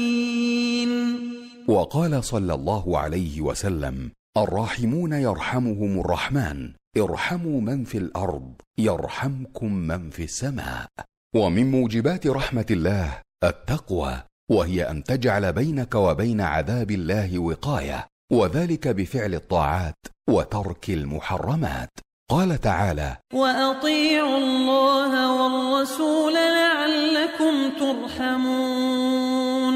وقال 1.68 2.24
صلى 2.24 2.54
الله 2.54 2.98
عليه 2.98 3.42
وسلم 3.42 4.12
الراحمون 4.38 5.14
يرحمهم 5.14 6.00
الرحمن. 6.00 6.74
ارحموا 6.98 7.62
من 7.62 7.84
في 7.84 7.98
الأرض 7.98 8.54
يرحمكم 8.78 9.74
من 9.74 10.10
في 10.10 10.24
السماء. 10.24 10.88
ومن 11.36 11.72
موجبات 11.72 12.28
رحمة 12.28 12.66
الله 12.72 13.22
التقوى. 13.44 14.24
وهي 14.52 14.90
أن 14.90 15.04
تجعل 15.04 15.54
بينك 15.54 15.96
وبين 15.96 16.42
عذاب 16.42 16.92
الله 16.92 17.40
وقاية 17.40 18.08
وذلك 18.32 18.88
بفعل 18.88 19.34
الطاعات 19.36 19.96
وترك 20.30 20.90
المحرمات. 20.90 21.90
قال 22.32 22.62
تعالى 22.62 23.18
وأطيعوا 23.34 24.38
الله 24.38 25.32
والرسول 25.32 26.34
لعلكم 26.34 27.70
ترحمون. 27.80 29.76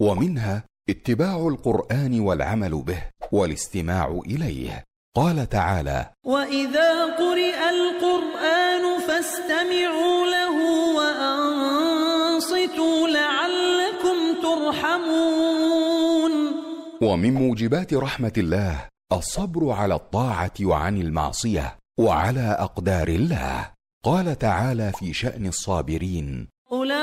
ومنها 0.00 0.62
اتباع 0.90 1.48
القرآن 1.48 2.20
والعمل 2.20 2.82
به 2.82 3.02
والاستماع 3.32 4.20
إليه. 4.26 4.84
قال 5.16 5.48
تعالى 5.48 6.06
وإذا 6.26 7.04
قرئ 7.04 7.58
القرآن 7.70 8.84
فاستمعوا 9.08 10.26
له 10.26 10.47
ومن 17.02 17.34
موجبات 17.34 17.94
رحمة 17.94 18.32
الله 18.36 18.88
الصبر 19.12 19.70
على 19.70 19.94
الطاعة 19.94 20.52
وعن 20.62 20.96
المعصية 20.96 21.78
وعلى 22.00 22.56
أقدار 22.58 23.08
الله. 23.08 23.70
قال 24.04 24.38
تعالى 24.38 24.92
في 24.98 25.12
شأن 25.12 25.46
الصابرين 25.46 26.48
أولئك 26.72 26.94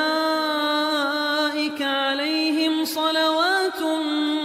عليهم 1.81 2.85
صلوات 2.85 3.81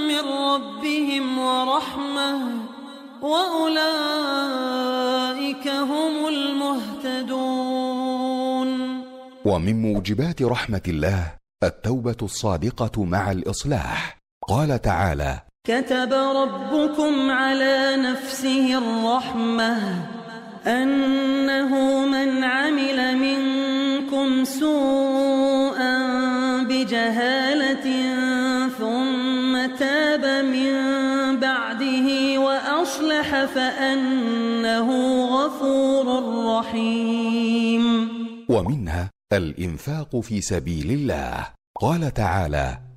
من 0.09 0.21
ربهم 0.21 1.39
ورحمة 1.39 2.39
وأولئك 3.23 3.69
هم 5.69 6.29
المهتدون. 6.29 7.51
ومن 9.45 9.83
موجبات 9.83 10.43
رحمة 10.43 10.83
الله 10.89 11.33
التوبة 11.63 12.17
الصادقة 12.23 13.05
مع 13.05 13.31
الإصلاح. 13.31 14.20
قال 14.49 14.83
تعالى 14.83 15.41
كتب 15.65 16.13
ربكم 16.13 17.31
على 17.31 17.97
نفسه 17.97 18.79
الرحمة 18.79 19.77
أنه 20.67 21.73
من 22.07 22.45
عمل 22.45 23.17
منكم 23.17 24.45
سوءا 24.45 25.97
بجهالة 26.63 27.87
ثم 28.79 29.77
تاب 29.77 30.45
من 30.45 30.73
بعده 31.41 32.39
وأصلح 32.41 33.45
فأنه 33.45 34.89
غفور 35.25 36.07
رحيم. 36.59 38.09
ومنها 38.49 39.11
الإنفاق 39.33 40.21
في 40.21 40.41
سبيل 40.41 40.91
الله. 40.91 41.47
قال 41.81 42.15
تعالى 42.15 42.90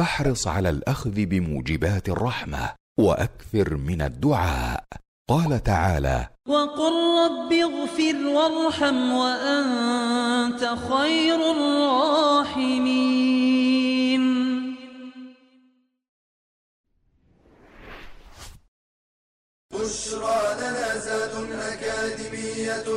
فاحرص 0.00 0.48
على 0.48 0.70
الأخذ 0.70 1.10
بموجبات 1.10 2.08
الرحمة 2.08 2.74
وأكثر 3.00 3.76
من 3.76 4.02
الدعاء. 4.02 4.84
قال 5.28 5.62
تعالى 5.62 6.28
وقل 6.48 6.92
رب 7.24 7.52
اغفر 7.52 8.16
وارحم 8.26 9.12
وأنت 9.12 10.60
خير 10.60 11.38
الراحمين. 11.52 12.80
بشرى 19.74 20.42
لنا 20.60 20.98
زاد 20.98 21.34
أكاديمية 21.52 22.88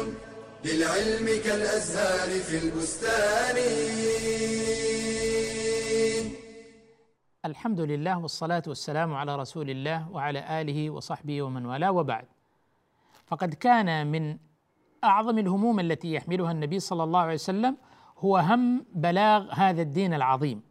للعلم 0.66 1.42
كالأزهار 1.46 2.40
في 2.40 2.58
البستان. 2.58 3.58
الحمد 7.54 7.82
لله 7.82 8.20
والصلاة 8.20 8.64
والسلام 8.68 9.14
على 9.14 9.36
رسول 9.36 9.70
الله 9.70 10.12
وعلى 10.12 10.62
آله 10.62 10.90
وصحبه 10.90 11.42
ومن 11.42 11.66
والاه 11.66 11.92
وبعد. 11.92 12.26
فقد 13.26 13.54
كان 13.54 14.08
من 14.08 14.38
أعظم 15.04 15.38
الهموم 15.38 15.80
التي 15.80 16.14
يحملها 16.14 16.52
النبي 16.52 16.80
صلى 16.80 17.04
الله 17.04 17.20
عليه 17.20 17.34
وسلم 17.34 17.78
هو 18.20 18.38
هم 18.38 18.86
بلاغ 18.96 19.52
هذا 19.52 19.82
الدين 19.82 20.14
العظيم. 20.14 20.62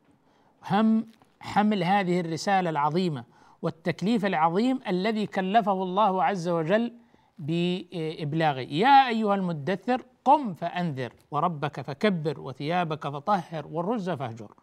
هم 0.70 1.06
حمل 1.40 1.84
هذه 1.84 2.20
الرسالة 2.20 2.70
العظيمة 2.70 3.24
والتكليف 3.62 4.24
العظيم 4.26 4.80
الذي 4.88 5.26
كلفه 5.26 5.82
الله 5.82 6.24
عز 6.24 6.48
وجل 6.48 6.92
بإبلاغه. 7.38 8.60
يا 8.60 9.08
أيها 9.08 9.34
المدثر 9.34 10.02
قم 10.24 10.54
فأنذر 10.54 11.12
وربك 11.30 11.80
فكبر 11.80 12.40
وثيابك 12.40 13.08
فطهر 13.08 13.66
والرجز 13.66 14.10
فاهجر. 14.10 14.54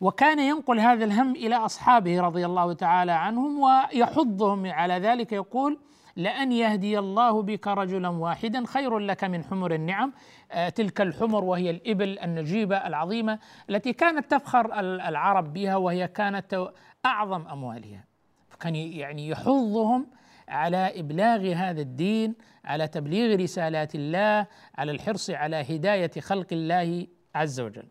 وكان 0.00 0.38
ينقل 0.38 0.80
هذا 0.80 1.04
الهم 1.04 1.36
إلى 1.36 1.56
أصحابه 1.56 2.20
رضي 2.20 2.46
الله 2.46 2.72
تعالى 2.72 3.12
عنهم 3.12 3.60
ويحضهم. 3.60 4.66
على 4.66 4.94
ذلك 4.94 5.32
يقول 5.32 5.78
لأن 6.16 6.52
يهدي 6.52 6.98
الله 6.98 7.42
بك 7.42 7.66
رجلا 7.68 8.08
واحدا 8.08 8.66
خير 8.66 8.98
لك 8.98 9.24
من 9.24 9.44
حمر 9.44 9.74
النعم. 9.74 10.12
آه 10.52 10.68
تلك 10.68 11.00
الحمر 11.00 11.44
وهي 11.44 11.70
الإبل 11.70 12.18
النجيبة 12.18 12.76
العظيمة 12.76 13.38
التي 13.70 13.92
كانت 13.92 14.30
تفخر 14.30 14.80
العرب 14.80 15.52
بها 15.52 15.76
وهي 15.76 16.08
كانت 16.08 16.68
أعظم 17.06 17.46
أموالها. 17.46 18.04
فكان 18.48 18.74
يعني 18.74 19.28
يحضهم 19.28 20.06
على 20.48 21.00
إبلاغ 21.00 21.52
هذا 21.52 21.80
الدين 21.80 22.34
على 22.64 22.88
تبليغ 22.88 23.40
رسالات 23.40 23.94
الله 23.94 24.46
على 24.78 24.92
الحرص 24.92 25.30
على 25.30 25.56
هداية 25.56 26.10
خلق 26.20 26.46
الله 26.52 27.06
عز 27.34 27.60
وجل. 27.60 27.88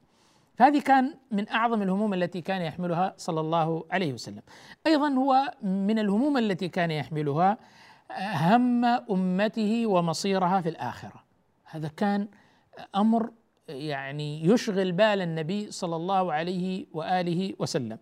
فهذه 0.60 0.82
كان 0.82 1.14
من 1.32 1.50
أعظم 1.50 1.82
الهموم 1.82 2.14
التي 2.14 2.42
كان 2.42 2.62
يحملها 2.62 3.14
صلى 3.18 3.40
الله 3.40 3.86
عليه 3.92 4.14
وسلم. 4.14 4.42
أيضا 4.88 5.10
هو 5.10 5.54
من 5.64 6.00
الهموم 6.00 6.38
التي 6.38 6.68
كان 6.68 6.92
يحملها 6.92 7.58
هم 8.36 8.86
أمته 8.86 9.88
ومصيرها 9.88 10.62
في 10.62 10.70
الآخرة. 10.70 11.24
هذا 11.66 11.88
كان 11.88 12.28
أمر 12.96 13.32
يعني 13.70 14.46
يشغل 14.46 14.92
بال 14.92 15.22
النبي 15.22 15.72
صلى 15.72 15.96
الله 15.96 16.34
عليه 16.34 16.86
وآله 16.94 17.54
وسلم. 17.60 17.98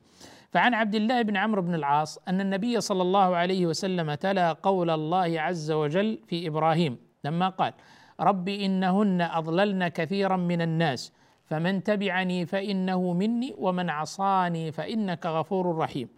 فعن 0.51 0.73
عبد 0.73 0.95
الله 0.95 1.21
بن 1.21 1.37
عمرو 1.37 1.61
بن 1.61 1.75
العاص 1.75 2.19
أن 2.27 2.41
النبي 2.41 2.81
صلى 2.81 3.01
الله 3.01 3.35
عليه 3.35 3.65
وسلم 3.65 4.13
تلا 4.13 4.53
قول 4.53 4.89
الله 4.89 5.41
عز 5.41 5.71
وجل 5.71 6.19
في 6.27 6.47
إبراهيم 6.47 6.97
لما 7.23 7.49
قال: 7.49 7.73
رب 8.19 8.49
إنهن 8.49 9.21
أضللن 9.21 9.87
كثيرا 9.87 10.37
من 10.37 10.61
الناس 10.61 11.13
فمن 11.47 11.83
تبعني 11.83 12.45
فإنه 12.45 13.13
مني 13.13 13.55
ومن 13.57 13.89
عصاني 13.89 14.71
فإنك 14.71 15.25
غفور 15.25 15.77
رحيم. 15.77 16.09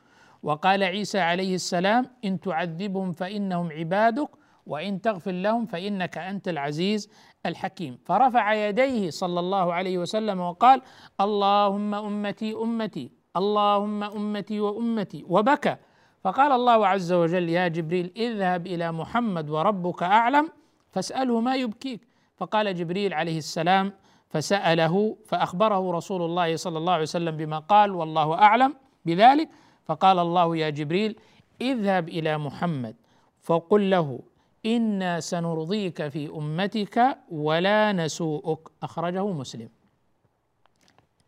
وقال 0.44 0.84
عيسى 0.84 1.20
عليه 1.20 1.56
السلام 1.56 2.06
إن 2.26 2.40
تعذبهم 2.40 3.12
فإنهم 3.12 3.72
عبادك 3.72 4.30
وإن 4.66 5.02
تغفر 5.02 5.32
لهم 5.32 5.66
فإنك 5.66 6.18
أنت 6.18 6.48
العزيز 6.48 7.10
الحكيم. 7.46 7.98
فرفع 8.06 8.54
يديه 8.54 9.10
صلى 9.10 9.40
الله 9.40 9.74
عليه 9.74 9.98
وسلم 9.98 10.40
وقال 10.40 10.82
اللهم 11.22 11.94
أمتي 11.96 12.54
أمتي 12.54 13.12
اللهم 13.38 14.04
أمتي 14.04 14.60
وأمتي 14.60 15.26
وبكى. 15.28 15.76
فقال 16.24 16.52
الله 16.52 16.88
عز 16.88 17.14
وجل 17.14 17.50
يا 17.50 17.68
جبريل 17.68 18.12
اذهب 18.18 18.68
إلى 18.68 18.92
محمد 18.92 19.50
وربك 19.50 20.04
أعلم 20.04 20.50
فاسأله 20.92 21.40
ما 21.40 21.56
يبكيك. 21.56 22.08
فقال 22.38 22.76
جبريل 22.76 23.14
عليه 23.14 23.38
السلام 23.38 23.94
فسأله 24.30 25.18
فأخبره 25.26 25.92
رسول 25.92 26.22
الله 26.22 26.56
صلى 26.56 26.78
الله 26.78 26.94
عليه 26.94 27.04
وسلم 27.04 27.38
بما 27.38 27.60
قال 27.60 27.92
والله 27.92 28.34
أعلم 28.34 28.76
بذلك. 29.06 29.50
فقال 29.86 30.20
الله 30.20 30.58
يا 30.58 30.70
جبريل 30.70 31.20
اذهب 31.62 32.10
إلى 32.10 32.38
محمد 32.38 32.96
فقل 33.42 33.90
له 33.90 34.20
إنا 34.66 35.20
سنرضيك 35.20 36.08
في 36.08 36.30
أمتك 36.30 37.18
ولا 37.32 37.92
نسوءك. 37.92 38.60
أخرجه 38.84 39.28
مسلم. 39.28 39.70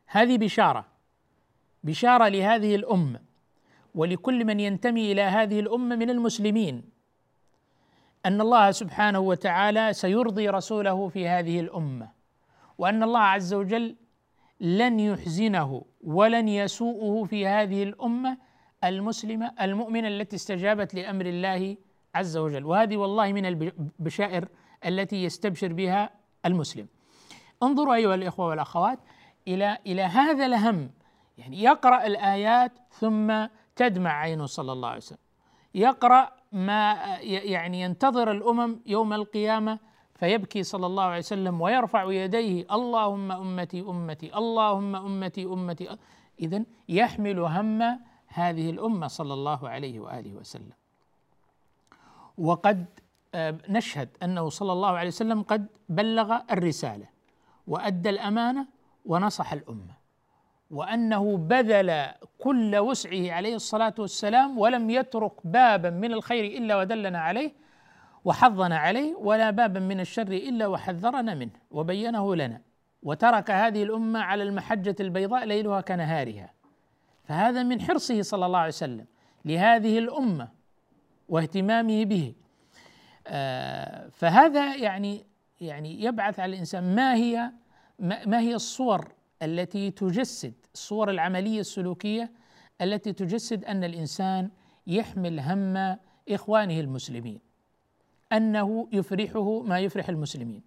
هذه 0.06 0.38
بشارة 0.38 0.86
بشارة 1.84 2.28
لهذه 2.28 2.76
الأمة 2.76 3.20
ولكل 3.96 4.46
من 4.46 4.60
ينتمي 4.60 5.12
إلى 5.12 5.22
هذه 5.22 5.60
الأمة 5.60 5.96
من 5.96 6.10
المسلمين 6.10 6.84
أن 8.26 8.42
الله 8.42 8.72
سبحانه 8.72 9.20
وتعالى 9.20 9.94
سيرضي 9.94 10.50
رسوله 10.50 11.08
في 11.08 11.28
هذه 11.28 11.60
الأمة. 11.60 12.21
وأن 12.82 13.04
الله 13.04 13.20
عز 13.20 13.54
وجل 13.54 13.96
لن 14.60 15.00
يحزنه 15.00 15.86
ولن 16.04 16.48
يسوءه 16.48 17.24
في 17.26 17.48
هذه 17.48 17.84
الأمة 17.84 18.38
المسلمة 18.84 19.52
المؤمنة 19.62 20.08
التي 20.08 20.36
استجابت 20.36 20.94
لأمر 20.94 21.26
الله 21.26 21.78
عز 22.16 22.38
وجل. 22.38 22.66
وهذه 22.66 22.98
والله 22.98 23.34
من 23.34 23.46
البشائر 23.46 24.48
التي 24.86 25.24
يستبشر 25.24 25.74
بها 25.74 26.10
المسلم. 26.46 26.88
انظروا 27.64 27.96
أيها 27.96 28.16
الإخوة 28.16 28.48
والأخوات 28.48 29.00
إلى 29.48 29.78
إلى 29.88 30.02
هذا 30.02 30.46
الهم. 30.46 30.92
يعني 31.38 31.64
يقرأ 31.64 32.06
الآيات 32.06 32.72
ثم 32.92 33.48
تدمع 33.76 34.12
عينه 34.12 34.46
صلى 34.46 34.72
الله 34.72 34.88
عليه 34.88 34.98
وسلم. 34.98 35.18
يقرأ 35.76 36.32
ما 36.52 36.94
يعني 37.22 37.82
ينتظر 37.82 38.32
الأمم 38.32 38.80
يوم 38.86 39.14
القيامة 39.14 39.91
فيبكي 40.22 40.64
صلى 40.64 40.86
الله 40.86 41.04
عليه 41.04 41.18
وسلم 41.18 41.62
ويرفع 41.62 42.12
يديه 42.12 42.66
اللهم 42.72 43.32
أمتي 43.32 43.82
أمتي 43.82 44.38
اللهم 44.38 44.96
أمتي 44.96 45.46
أمتي. 45.46 45.98
اذا 46.40 46.64
يحمل 46.90 47.40
هم 47.40 47.82
هذه 48.28 48.70
الأمة 48.70 49.08
صلى 49.08 49.34
الله 49.34 49.70
عليه 49.70 50.00
وآله 50.00 50.34
وسلم. 50.34 50.78
وقد 52.38 52.86
نشهد 53.70 54.10
أنه 54.24 54.50
صلى 54.50 54.74
الله 54.74 54.90
عليه 54.90 55.08
وسلم 55.08 55.42
قد 55.42 55.66
بلغ 55.90 56.38
الرسالة 56.52 57.08
وأدى 57.68 58.10
الأمانة 58.10 58.68
ونصح 59.06 59.54
الأمة. 59.54 59.96
وأنه 60.72 61.38
بذل 61.38 62.06
كل 62.40 62.78
وسعه 62.78 63.32
عليه 63.32 63.56
الصلاة 63.56 63.96
والسلام 64.00 64.58
ولم 64.58 64.90
يترك 64.90 65.48
بابا 65.48 65.90
من 65.90 66.14
الخير 66.14 66.46
إلا 66.58 66.78
ودلنا 66.78 67.20
عليه. 67.20 67.61
وحضنا 68.26 68.78
عليه 68.78 69.16
ولا 69.16 69.52
بابا 69.52 69.80
من 69.80 70.00
الشر 70.00 70.32
إلا 70.32 70.68
وحذرنا 70.68 71.36
منه 71.36 71.52
وبينه 71.72 72.36
لنا. 72.36 72.62
وترك 73.04 73.52
هذه 73.52 73.84
الأمة 73.84 74.20
على 74.20 74.44
المحجة 74.44 74.96
البيضاء 75.00 75.46
ليلها 75.46 75.82
كنهارها. 75.82 76.54
فهذا 77.24 77.64
من 77.64 77.82
حرصه 77.82 78.22
صلى 78.22 78.46
الله 78.46 78.60
عليه 78.60 78.68
وسلم 78.68 79.06
لهذه 79.46 79.98
الأمة 79.98 80.50
واهتمامه 81.30 82.06
به. 82.06 82.34
آه 83.28 84.10
فهذا 84.10 84.76
يعني 84.76 85.26
يعني 85.62 86.04
يبعث 86.04 86.40
على 86.40 86.54
الإنسان 86.54 86.96
ما 86.96 87.16
هي 87.16 87.52
ما 88.00 88.40
هي 88.40 88.56
الصور 88.56 89.12
التي 89.42 89.92
تجسد 89.92 90.54
الصور 90.74 91.10
العملية 91.10 91.60
السلوكية 91.60 92.32
التي 92.82 93.14
تجسد 93.14 93.66
أن 93.66 93.84
الإنسان 93.84 94.50
يحمل 94.88 95.40
هم 95.40 95.98
إخوانه 96.30 96.80
المسلمين. 96.80 97.51
أنه 98.34 98.88
يفرحه 98.92 99.62
ما 99.62 99.80
يفرح 99.80 100.10
المسلمين 100.10 100.64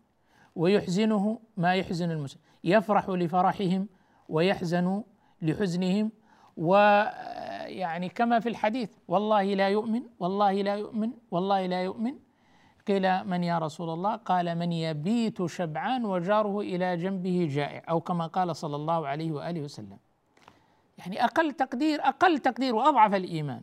ويحزنه 0.56 1.40
ما 1.56 1.74
يحزن 1.74 2.10
المسلمين 2.10 2.46
يفرح 2.64 3.08
لفرحهم 3.08 3.88
ويحزن 4.28 5.02
لحزنهم 5.42 6.10
ويعني 6.56 8.08
كما 8.08 8.40
في 8.40 8.48
الحديث 8.48 8.92
والله 9.08 9.54
لا 9.54 9.68
يؤمن 9.68 10.02
والله 10.18 10.52
لا 10.62 10.74
يؤمن 10.74 11.10
والله 11.30 11.66
لا 11.66 11.82
يؤمن. 11.82 12.14
قيل 12.88 13.24
من 13.24 13.44
يا 13.44 13.58
رسول 13.58 13.90
الله؟ 13.90 14.16
قال 14.16 14.58
من 14.58 14.72
يبيت 14.72 15.46
شبعان 15.46 16.04
وجاره 16.04 16.60
إلى 16.60 16.96
جنبه 16.96 17.48
جائع 17.50 17.82
أو 17.88 18.00
كما 18.00 18.26
قال 18.26 18.56
صلى 18.56 18.76
الله 18.76 19.08
عليه 19.08 19.32
وآله 19.32 19.60
وسلم. 19.60 19.98
يعني 20.98 21.24
أقل 21.24 21.52
تقدير 21.52 22.00
أقل 22.02 22.38
تقدير 22.38 22.74
وأضعف 22.74 23.14
الإيمان. 23.14 23.62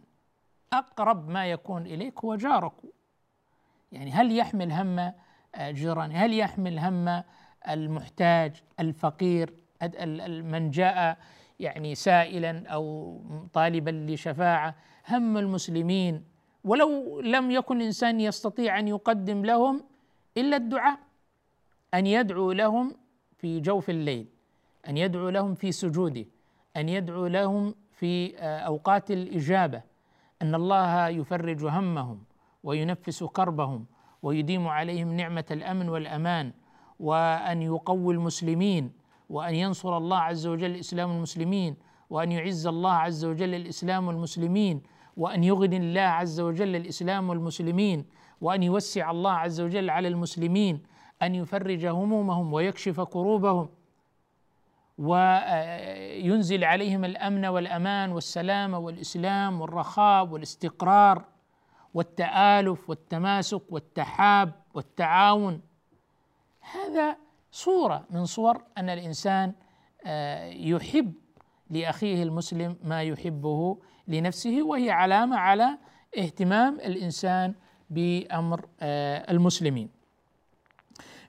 أقرب 0.74 1.30
ما 1.30 1.46
يكون 1.46 1.86
إليك 1.86 2.20
هو 2.20 2.36
جارك. 2.36 2.74
يعني 3.92 4.12
هل 4.12 4.38
يحمل 4.38 4.72
هم 4.72 5.14
جيرانه 5.60 6.16
هل 6.16 6.34
يحمل 6.34 6.80
هم 6.80 7.24
المحتاج 7.70 8.64
الفقير 8.80 9.54
من 10.44 10.70
جاء 10.70 11.18
يعني 11.60 11.96
سائلا 11.96 12.68
أو 12.68 13.18
طالبا 13.54 13.90
لشفاعة؟ 13.90 14.76
هم 15.10 15.38
المسلمين. 15.38 16.24
ولو 16.64 17.20
لم 17.22 17.52
يكن 17.52 17.78
الإنسان 17.82 18.20
يستطيع 18.20 18.80
أن 18.80 18.88
يقدم 18.88 19.46
لهم 19.46 19.84
إلا 20.38 20.58
الدعاء 20.58 21.00
أن 21.94 22.08
يدعو 22.08 22.52
لهم 22.52 22.96
في 23.38 23.60
جوف 23.60 23.90
الليل 23.90 24.28
أن 24.88 24.98
يدعو 24.98 25.30
لهم 25.30 25.56
في 25.56 25.72
سجوده 25.72 26.26
أن 26.78 26.90
يدعو 26.90 27.28
لهم 27.28 27.76
في 27.92 28.38
أوقات 28.40 29.12
الإجابة 29.12 29.82
أن 30.42 30.56
الله 30.56 31.08
يفرج 31.08 31.66
همهم. 31.66 32.24
وينفس 32.64 33.24
كربهم 33.24 33.86
ويديم 34.22 34.68
عليهم 34.68 35.14
نعمة 35.14 35.46
الأمن 35.52 35.90
والأمان 35.90 36.54
وأن 37.00 37.62
يقوي 37.62 38.14
المسلمين 38.14 38.92
وأن 39.30 39.56
ينصر 39.56 39.98
الله 39.98 40.18
عز 40.18 40.48
وجل 40.48 40.76
إسلام 40.76 41.12
المسلمين 41.12 41.76
وأن 42.10 42.32
يعز 42.32 42.68
الله 42.68 42.92
عز 42.92 43.26
وجل 43.26 43.56
الإسلام 43.56 44.08
والمسلمين 44.08 44.82
وأن 45.18 45.44
يغني 45.44 45.78
الله 45.78 46.02
عز 46.02 46.40
وجل 46.40 46.76
الإسلام 46.76 47.30
والمسلمين 47.30 48.06
وأن 48.42 48.64
يوسع 48.64 49.12
الله 49.12 49.32
عز 49.32 49.62
وجل 49.62 49.90
على 49.90 50.08
المسلمين 50.08 50.84
أن 51.22 51.36
يفرج 51.36 51.86
همومهم 51.86 52.54
ويكشف 52.54 53.02
كروبهم 53.02 53.70
وينزل 54.98 56.64
عليهم 56.64 57.06
الأمن 57.06 57.46
والأمان 57.46 58.12
والسلامه 58.12 58.78
والإسلام 58.80 59.62
والرخاء 59.62 60.28
والاستقرار 60.28 61.26
والتآلف 61.94 62.90
والتماسك 62.90 63.62
والتحاب 63.70 64.52
والتعاون. 64.74 65.62
هذا 66.74 67.18
صورة 67.52 68.06
من 68.10 68.26
صور 68.26 68.64
أن 68.78 68.90
الإنسان 68.90 69.54
آه، 70.06 70.46
يحب 70.46 71.14
لأخيه 71.70 72.24
المسلم 72.24 72.78
ما 72.84 73.04
يحبه 73.04 73.78
لنفسه 74.08 74.64
وهي 74.64 74.92
علامة 74.92 75.38
على 75.38 75.78
اهتمام 76.18 76.80
الإنسان 76.80 77.54
بأمر 77.90 78.66
آه، 78.82 79.32
المسلمين. 79.32 79.90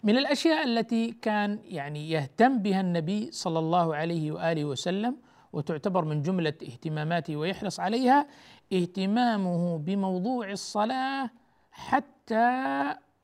من 0.03 0.17
الأشياء 0.19 0.65
التي 0.65 1.11
كان 1.23 1.59
يعني 1.65 2.11
يهتم 2.11 2.59
بها 2.59 2.81
النبي 2.81 3.31
صلى 3.31 3.59
الله 3.59 3.97
عليه 3.97 4.33
وآله 4.33 4.65
وسلم 4.65 5.17
وتعتبر 5.53 6.05
من 6.05 6.23
جملة 6.23 6.55
اهتماماته 6.63 7.37
ويحرص 7.37 7.81
عليها 7.81 8.27
اهتمامه 8.73 9.79
بموضوع 9.79 10.51
الصلاة 10.51 11.31
حتى 11.73 12.51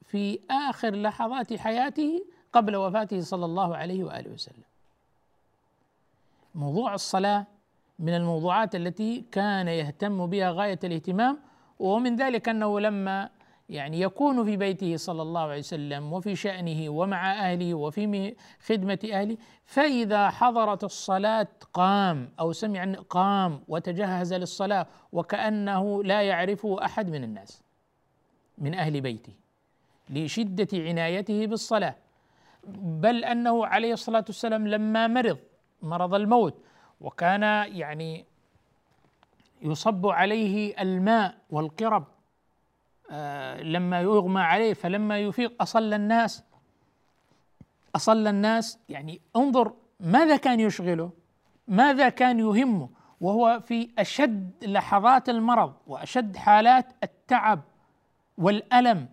في 0.05 0.39
آخر 0.51 0.95
لحظات 0.95 1.55
حياته 1.55 2.25
قبل 2.53 2.77
وفاته 2.77 3.21
صلى 3.21 3.45
الله 3.45 3.77
عليه 3.77 4.05
وآله 4.05 4.31
وسلم. 4.31 4.69
موضوع 6.55 6.95
الصلاة 6.95 7.47
من 7.99 8.15
الموضوعات 8.15 8.75
التي 8.75 9.25
كان 9.33 9.69
يهتم 9.69 10.27
بها 10.27 10.51
غاية 10.51 10.79
الاهتمام 10.85 11.39
ومن 11.79 12.17
ذلك 12.17 12.49
أنه 12.49 12.81
لما 12.81 13.31
يعني 13.69 14.01
يكون 14.01 14.45
في 14.45 14.57
بيته 14.57 14.97
صلى 14.97 15.23
الله 15.23 15.41
عليه 15.41 15.59
وسلم 15.59 16.13
وفي 16.13 16.37
شأنه 16.37 16.89
ومع 16.89 17.33
أهله 17.33 17.75
وفي 17.75 18.35
خدمة 18.67 18.99
أهله 19.13 19.37
فإذا 19.65 20.31
حضرت 20.31 20.85
الصلاة 20.85 21.49
قام 21.73 22.33
أو 22.41 22.53
سمع 22.53 22.95
قام 22.95 23.61
وتجهز 23.69 24.35
للصلاة 24.35 24.87
وكأنه 25.13 26.05
لا 26.05 26.23
يعرفه 26.23 26.85
أحد 26.85 27.11
من 27.11 27.25
الناس 27.25 27.63
من 28.59 28.75
أهل 28.75 29.01
بيته 29.01 29.33
لشدة 30.11 30.69
عنايته 30.73 31.47
بالصلاة. 31.47 31.95
بل 32.75 33.25
أنه 33.25 33.67
عليه 33.67 33.93
الصلاة 33.93 34.25
والسلام 34.27 34.69
لما 34.69 35.07
مرض 35.07 35.39
مرض 35.83 36.15
الموت 36.15 36.55
وكان 37.01 37.43
يعني 37.77 38.25
يصب 39.63 40.07
عليه 40.07 40.83
الماء 40.83 41.35
والقرب 41.51 42.05
لما 43.63 44.01
يغمى 44.01 44.41
عليه 44.41 44.75
فلما 44.75 45.19
يفيق 45.19 45.63
أصلى 45.63 45.97
الناس. 45.97 46.45
أصلى 47.97 48.31
الناس 48.31 48.79
يعني 48.89 49.21
انظر 49.37 49.73
ماذا 50.01 50.37
كان 50.37 50.61
يشغله 50.61 51.11
ماذا 51.69 52.09
كان 52.09 52.39
يهمه 52.39 52.89
وهو 53.21 53.61
في 53.61 53.91
أشد 53.99 54.51
لحظات 54.65 55.29
المرض 55.29 55.75
وأشد 55.87 56.37
حالات 56.37 56.93
التعب 57.03 57.61
والألم. 58.39 59.09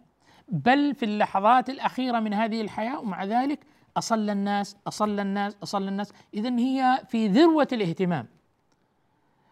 بل 0.50 0.96
في 0.96 1.06
اللحظات 1.06 1.70
الأخيرة 1.70 2.20
من 2.20 2.34
هذه 2.34 2.62
الحياة 2.62 3.00
ومع 3.00 3.24
ذلك 3.24 3.60
أصلى 3.98 4.32
الناس 4.32 4.78
أصلى 4.88 5.22
الناس 5.22 5.58
أصلى 5.64 5.90
الناس. 5.90 6.14
إذا 6.34 6.60
هي 6.60 7.02
في 7.08 7.28
ذروة 7.28 7.68
الاهتمام. 7.72 8.28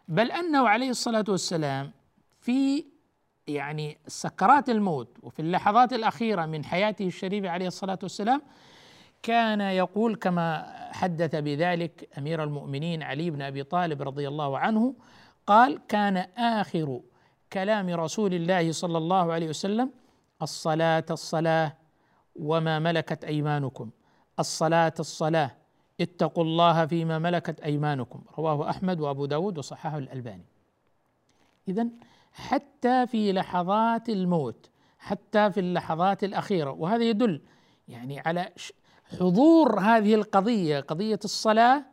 بل 0.08 0.32
أنه 0.32 0.69
عليه 0.69 0.89
الصلاة 0.89 1.25
والسلام 1.29 1.91
في 2.41 2.86
يعني 3.47 3.97
سكرات 4.08 4.69
الموت 4.69 5.17
وفي 5.23 5.41
اللحظات 5.41 5.93
الأخيرة 5.93 6.45
من 6.45 6.65
حياته 6.65 7.08
الشريفة 7.08 7.49
عليه 7.49 7.67
الصلاة 7.67 7.99
والسلام 8.03 8.41
كان 9.23 9.62
يقول 9.62 10.15
كما 10.15 10.73
حدث 10.91 11.36
بذلك 11.36 12.10
أمير 12.17 12.43
المؤمنين 12.43 13.03
علي 13.03 13.29
بن 13.29 13.41
أبي 13.41 13.63
طالب 13.63 14.01
رضي 14.01 14.27
الله 14.27 14.58
عنه 14.58 14.95
قال 15.47 15.79
كان 15.88 16.17
آخر 16.38 17.01
كلام 17.53 17.89
رسول 17.89 18.34
الله 18.34 18.71
صلى 18.71 18.97
الله 18.97 19.34
عليه 19.34 19.49
وسلم 19.49 19.91
الصلاة 20.41 21.06
الصلاة 21.12 21.77
وما 22.36 22.79
ملكت 22.79 23.25
أيمانكم. 23.25 23.89
الصلاة 24.39 24.93
الصلاة 24.99 25.51
اتقوا 26.01 26.43
الله 26.43 26.86
فيما 26.86 27.19
ملكت 27.19 27.60
أيمانكم. 27.60 28.23
رواه 28.38 28.69
أحمد 28.69 29.01
وأبو 29.01 29.25
داود 29.25 29.58
وصححه 29.58 29.97
الألباني. 29.97 30.45
إذا 31.67 31.88
حتى 32.34 33.08
في 33.08 33.34
لحظات 33.34 34.10
الموت 34.10 34.69
حتى 35.04 35.52
في 35.52 35.60
اللحظات 35.60 36.24
الأخيرة. 36.24 36.72
وهذا 36.72 37.04
يدل 37.04 37.41
يعني 37.88 38.19
على 38.19 38.50
حضور 39.19 39.80
هذه 39.80 40.15
القضية 40.15 40.80
قضية 40.80 41.19
الصلاة 41.26 41.86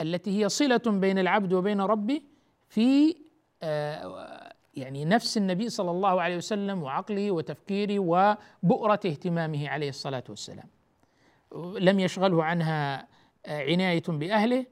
التي 0.00 0.42
هي 0.42 0.48
صلة 0.48 0.82
بين 0.86 1.18
العبد 1.18 1.52
وبين 1.52 1.80
ربه 1.80 2.20
في 2.68 3.16
آه، 3.62 4.52
يعني 4.74 5.04
نفس 5.04 5.36
النبي 5.36 5.68
صلى 5.68 5.90
الله 5.90 6.22
عليه 6.22 6.36
وسلم 6.36 6.82
وعقله 6.82 7.30
وتفكيره 7.30 7.98
وبؤرة 7.98 9.00
اهتمامه 9.06 9.68
عليه 9.68 9.88
الصلاة 9.88 10.24
والسلام. 10.28 10.68
لم 11.78 12.00
يشغله 12.00 12.44
عنها 12.44 13.08
آه، 13.46 13.62
عناية 13.62 14.02
بأهله 14.08 14.66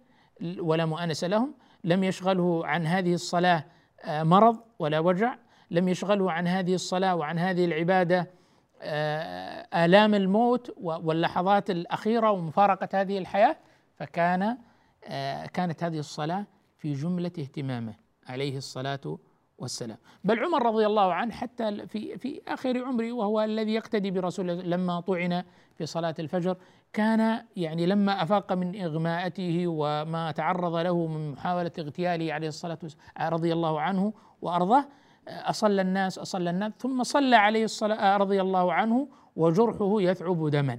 ولا 0.58 0.86
مؤانسة 0.86 1.26
لهم. 1.26 1.54
لم 1.84 2.04
يشغله 2.04 2.66
عن 2.66 2.86
هذه 2.86 3.14
الصلاة 3.14 3.64
مرض 4.06 4.58
ولا 4.78 4.98
وجع 4.98 5.36
لم 5.70 5.88
يشغله 5.88 6.32
عن 6.32 6.46
هذه 6.46 6.74
الصلاة 6.74 7.16
وعن 7.16 7.38
هذه 7.38 7.64
العبادة 7.64 8.30
آه، 8.82 9.84
آلام 9.84 10.14
الموت 10.14 10.74
واللحظات 10.80 11.70
الأخيرة 11.70 12.30
ومفارقة 12.30 12.88
هذه 13.00 13.18
الحياة 13.18 13.56
فكان 13.96 14.56
آه، 15.04 15.46
كانت 15.46 15.84
هذه 15.84 15.98
الصلاة 15.98 16.46
في 16.78 16.92
جملة 16.92 17.32
اهتمامه 17.38 17.94
عليه 18.26 18.56
الصلاة 18.56 19.18
والسلام. 19.58 19.96
بل 20.24 20.44
عمر 20.44 20.66
رضي 20.66 20.86
الله 20.86 21.12
عنه 21.12 21.32
حتى 21.32 21.86
في 21.86 22.18
في 22.18 22.40
آخر 22.48 22.84
عمره 22.84 23.12
وهو 23.12 23.40
الذي 23.40 23.74
يقتدي 23.74 24.10
برسول 24.10 24.46
لما 24.48 25.00
طعن 25.00 25.44
في 25.74 25.86
صلاة 25.86 26.14
الفجر 26.18 26.56
كان 26.92 27.44
يعني 27.56 27.86
لما 27.86 28.22
أفاق 28.22 28.52
من 28.52 28.82
إغماءته 28.82 29.64
وما 29.66 30.30
تعرض 30.30 30.74
له 30.74 31.06
من 31.06 31.32
محاولة 31.32 31.72
اغتياله 31.78 32.32
عليه 32.32 32.48
الصلاة 32.48 32.78
والسلام 32.82 33.32
رضي 33.34 33.52
الله 33.52 33.80
عنه 33.80 34.12
وأرضاه 34.42 34.84
أصلى 35.28 35.82
الناس 35.82 36.18
أصلى 36.18 36.50
الناس 36.50 36.72
ثم 36.78 37.02
صلى 37.02 37.36
عليه 37.36 37.64
الصلاة 37.64 38.16
رضي 38.16 38.40
الله 38.40 38.72
عنه 38.72 39.08
وجرحه 39.36 40.00
يثعب 40.00 40.50
دما. 40.50 40.78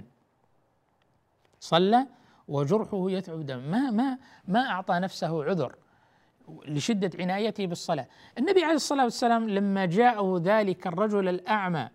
صلى 1.60 2.06
وجرحه 2.48 3.10
يثعب 3.10 3.46
دما. 3.46 3.60
ما 3.60 3.90
ما 3.90 4.18
ما 4.48 4.60
أعطى 4.70 4.94
نفسه 4.94 5.44
عذر 5.44 5.76
لشدة 6.66 7.10
عنايته 7.18 7.66
بالصلاة. 7.66 8.06
النبي 8.38 8.64
عليه 8.64 8.74
الصلاة 8.74 9.04
والسلام 9.04 9.50
لما 9.50 9.86
جاءه 9.86 10.40
ذلك 10.44 10.86
الرجل 10.86 11.28
الأعمى 11.28 11.88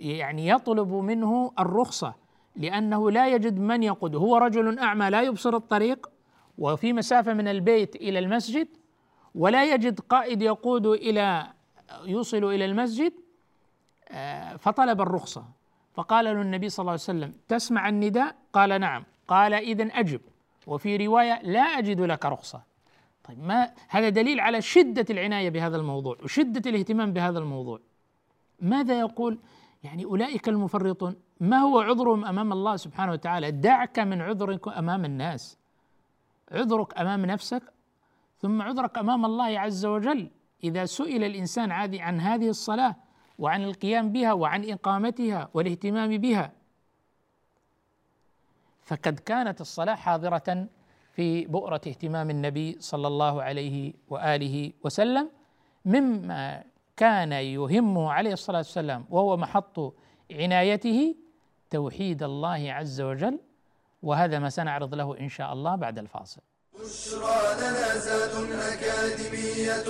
يعني 0.00 0.48
يطلب 0.48 0.92
منه 0.92 1.52
الرخصة 1.58 2.21
لأنه 2.56 3.10
لا 3.10 3.28
يجد 3.28 3.58
من 3.58 3.82
يقود. 3.82 4.16
هو 4.16 4.36
رجل 4.36 4.78
أعمى 4.78 5.10
لا 5.10 5.22
يبصر 5.22 5.56
الطريق 5.56 6.10
وفي 6.58 6.92
مسافة 6.92 7.34
من 7.34 7.48
البيت 7.48 7.96
إلى 7.96 8.18
المسجد 8.18 8.68
ولا 9.34 9.74
يجد 9.74 10.00
قائد 10.00 10.42
يقود 10.42 10.86
إلى 10.86 11.46
يوصل 12.04 12.44
إلى 12.44 12.64
المسجد 12.64 13.12
آه، 14.08 14.56
فطلب 14.56 15.00
الرخصة. 15.00 15.44
فقال 15.94 16.24
له 16.24 16.42
النبي 16.42 16.68
صلى 16.68 16.82
الله 16.82 16.92
عليه 16.92 17.02
وسلم 17.02 17.32
تسمع 17.48 17.88
النداء؟ 17.88 18.36
قال 18.52 18.80
نعم. 18.80 19.04
قال 19.28 19.54
إذا 19.54 19.84
أجب. 19.84 20.20
وفي 20.66 20.96
رواية 20.96 21.42
لا 21.42 21.60
أجد 21.60 22.00
لك 22.00 22.26
رخصة. 22.26 22.62
طيب 23.24 23.44
ما 23.44 23.70
هذا 23.88 24.08
دليل 24.08 24.40
على 24.40 24.60
شدة 24.60 25.06
العناية 25.10 25.50
بهذا 25.50 25.76
الموضوع 25.76 26.16
وشدة 26.24 26.70
الاهتمام 26.70 27.12
بهذا 27.12 27.38
الموضوع. 27.38 27.80
ماذا 28.60 29.00
يقول 29.00 29.38
يعني 29.82 30.04
أولئك 30.04 30.48
المفرطون 30.48 31.16
ما 31.40 31.58
هو 31.58 31.80
عذرهم 31.80 32.24
أمام 32.24 32.52
الله 32.52 32.76
سبحانه 32.76 33.12
وتعالى؟ 33.12 33.50
دعك 33.50 33.98
من 33.98 34.20
عذرك 34.20 34.68
أمام 34.68 35.04
الناس. 35.04 35.58
عذرك 36.52 36.98
أمام 36.98 37.26
نفسك 37.26 37.62
ثم 38.38 38.62
عذرك 38.62 38.98
أمام 38.98 39.24
الله 39.24 39.58
عز 39.58 39.86
وجل. 39.86 40.30
إذا 40.64 40.84
سئل 40.84 41.24
الإنسان 41.24 41.70
عادي 41.70 42.00
عن 42.00 42.20
هذه 42.20 42.48
الصلاة 42.48 42.96
وعن 43.38 43.64
القيام 43.64 44.12
بها 44.12 44.32
وعن 44.32 44.70
إقامتها 44.70 45.48
والاهتمام 45.54 46.18
بها 46.18 46.52
فقد 48.82 49.18
كانت 49.18 49.60
الصلاة 49.60 49.94
حاضرة 49.94 50.66
في 51.12 51.46
بؤرة 51.46 51.80
اهتمام 51.86 52.30
النبي 52.30 52.76
صلى 52.80 53.06
الله 53.06 53.42
عليه 53.42 53.92
وآله 54.08 54.72
وسلم 54.84 55.30
مما 55.84 56.64
كان 56.96 57.32
يهمه 57.32 58.12
عليه 58.12 58.32
الصلاة 58.32 58.58
والسلام 58.58 59.06
وهو 59.10 59.36
محط 59.36 59.94
عنايته 60.30 61.14
توحيد 61.70 62.22
الله 62.22 62.72
عز 62.72 63.00
وجل 63.00 63.38
وهذا 64.02 64.38
ما 64.38 64.50
سنعرض 64.50 64.94
له 64.94 65.20
إن 65.20 65.28
شاء 65.28 65.52
الله 65.52 65.76
بعد 65.76 65.98
الفاصل. 65.98 66.40
بشرى 66.74 67.40
لنا 67.60 67.98
زاد 67.98 68.50
أكاديمية 68.52 69.88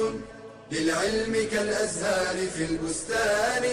للعلم 0.73 1.51
كالأزهار 1.51 2.37
في 2.47 2.65
البستان. 2.65 3.65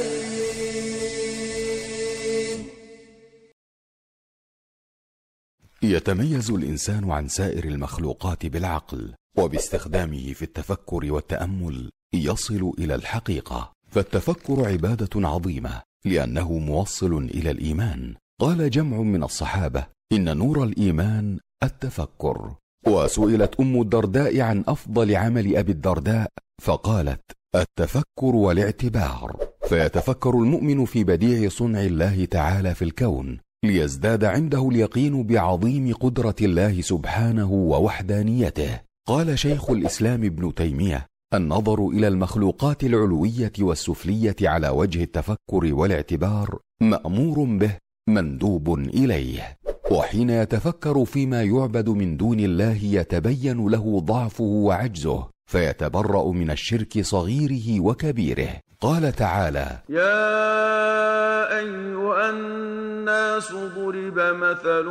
يتميز 5.81 6.51
الإنسان 6.51 7.11
عن 7.11 7.27
سائر 7.27 7.63
المخلوقات 7.63 8.45
بالعقل 8.45 9.13
وباستخدامه 9.37 10.33
في 10.33 10.41
التفكر 10.41 11.11
والتأمل. 11.11 11.89
يصل 12.13 12.71
إلى 12.79 12.95
الحقيقة. 12.95 13.71
فالتفكر 13.87 14.67
عبادة 14.67 15.27
عظيمة 15.27 15.81
لأنه 16.05 16.57
موصل 16.57 17.17
إلى 17.17 17.51
الإيمان. 17.51 18.15
قال 18.41 18.69
جمع 18.69 18.97
من 18.97 19.23
الصحابة 19.23 19.85
إن 20.13 20.37
نور 20.37 20.63
الإيمان 20.63 21.39
التفكر. 21.63 22.55
وسئلت 22.87 23.59
أم 23.59 23.81
الدرداء 23.81 24.41
عن 24.41 24.63
أفضل 24.67 25.15
عمل 25.15 25.55
أبي 25.55 25.71
الدرداء 25.71 26.29
فقالت 26.61 27.21
التفكر 27.55 28.35
والاعتبار. 28.35 29.49
فيتفكر 29.69 30.29
المؤمن 30.29 30.85
في 30.85 31.03
بديع 31.03 31.49
صنع 31.49 31.81
الله 31.81 32.25
تعالى 32.25 32.75
في 32.75 32.81
الكون 32.81 33.39
ليزداد 33.65 34.23
عنده 34.23 34.69
اليقين 34.69 35.23
بعظيم 35.23 35.93
قدرة 35.93 36.35
الله 36.41 36.81
سبحانه 36.81 37.51
ووحدانيته. 37.51 38.79
قال 39.07 39.39
شيخ 39.39 39.69
الإسلام 39.69 40.23
ابن 40.23 40.53
تيمية 40.53 41.07
النظر 41.33 41.87
إلى 41.87 42.07
المخلوقات 42.07 42.83
العلوية 42.83 43.51
والسفلية 43.59 44.35
على 44.41 44.69
وجه 44.69 45.03
التفكر 45.03 45.73
والاعتبار 45.73 46.59
مأمور 46.81 47.43
به 47.43 47.71
مندوب 48.09 48.79
إليه. 48.79 49.57
وحين 49.91 50.29
يتفكر 50.29 51.05
فيما 51.05 51.43
يعبد 51.43 51.89
من 51.89 52.17
دون 52.17 52.39
الله 52.39 52.77
يتبين 52.83 53.67
له 53.67 53.99
ضعفه 53.99 54.43
وعجزه 54.43 55.29
فيتبرأ 55.51 56.31
من 56.31 56.51
الشرك 56.51 57.01
صغيره 57.01 57.79
وكبيره. 57.79 58.49
قال 58.81 59.11
تعالى 59.11 59.79
يا 59.89 61.59
أيها 61.59 62.29
الناس 62.29 63.51
ضرب 63.51 64.19
مثل 64.19 64.85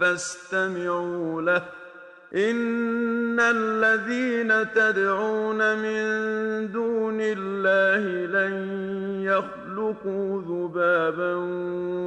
فاستمعوا 0.00 1.42
له. 1.42 1.85
إن 2.34 3.40
الذين 3.40 4.72
تدعون 4.74 5.78
من 5.78 6.02
دون 6.72 7.18
الله 7.20 8.26
لن 8.26 8.54
يخلقوا 9.22 10.42
ذبابا 10.42 11.34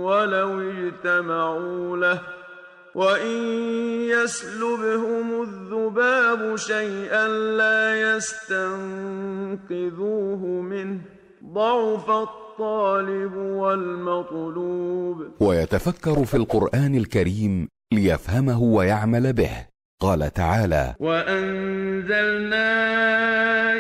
ولو 0.03 0.59
اجتمعوا 0.59 1.97
له 1.97 2.21
وإن 2.95 3.37
يسلبهم 4.09 5.41
الذباب 5.41 6.55
شيئا 6.55 7.27
لا 7.27 8.15
يستنقذوه 8.15 9.01
منه 10.45 10.99
ضعف 11.53 12.09
الطالب 12.09 13.35
والمطلوب. 13.35 15.27
ويتفكر 15.39 16.25
في 16.25 16.37
القرآن 16.37 16.95
الكريم 16.95 17.67
ليفهمه 17.93 18.61
ويعمل 18.61 19.33
به. 19.33 19.68
قال 20.01 20.33
تعالى 20.33 20.95
وأنزلنا 20.99 22.69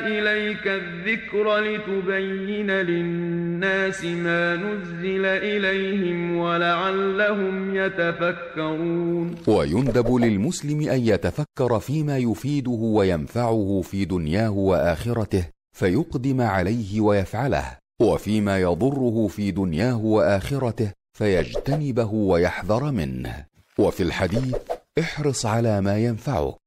إليك 0.07 0.67
الذكر 0.67 1.59
لتبين 1.59 2.71
للناس 2.71 4.05
ما 4.05 4.55
نزل 4.55 5.25
إليهم 5.25 6.37
ولعلهم 6.37 7.75
يتفكرون. 7.75 9.35
ويندب 9.47 10.15
للمسلم 10.15 10.89
أن 10.89 10.99
يتفكر 10.99 11.79
فيما 11.79 12.17
يفيده 12.17 12.71
وينفعه 12.71 13.81
في 13.81 14.05
دنياه 14.05 14.51
وآخرته 14.51 15.45
فيقدم 15.77 16.41
عليه 16.41 17.01
ويفعله 17.01 17.77
وفيما 18.01 18.59
يضره 18.59 19.27
في 19.27 19.51
دنياه 19.51 20.05
وآخرته 20.05 20.91
فيجتنبه 21.17 22.13
ويحذر 22.13 22.91
منه. 22.91 23.48
وفي 23.79 24.03
الحديث 24.03 24.55
احرص 24.99 25.45
على 25.45 25.81
ما 25.81 25.97
ينفعك 25.97 26.57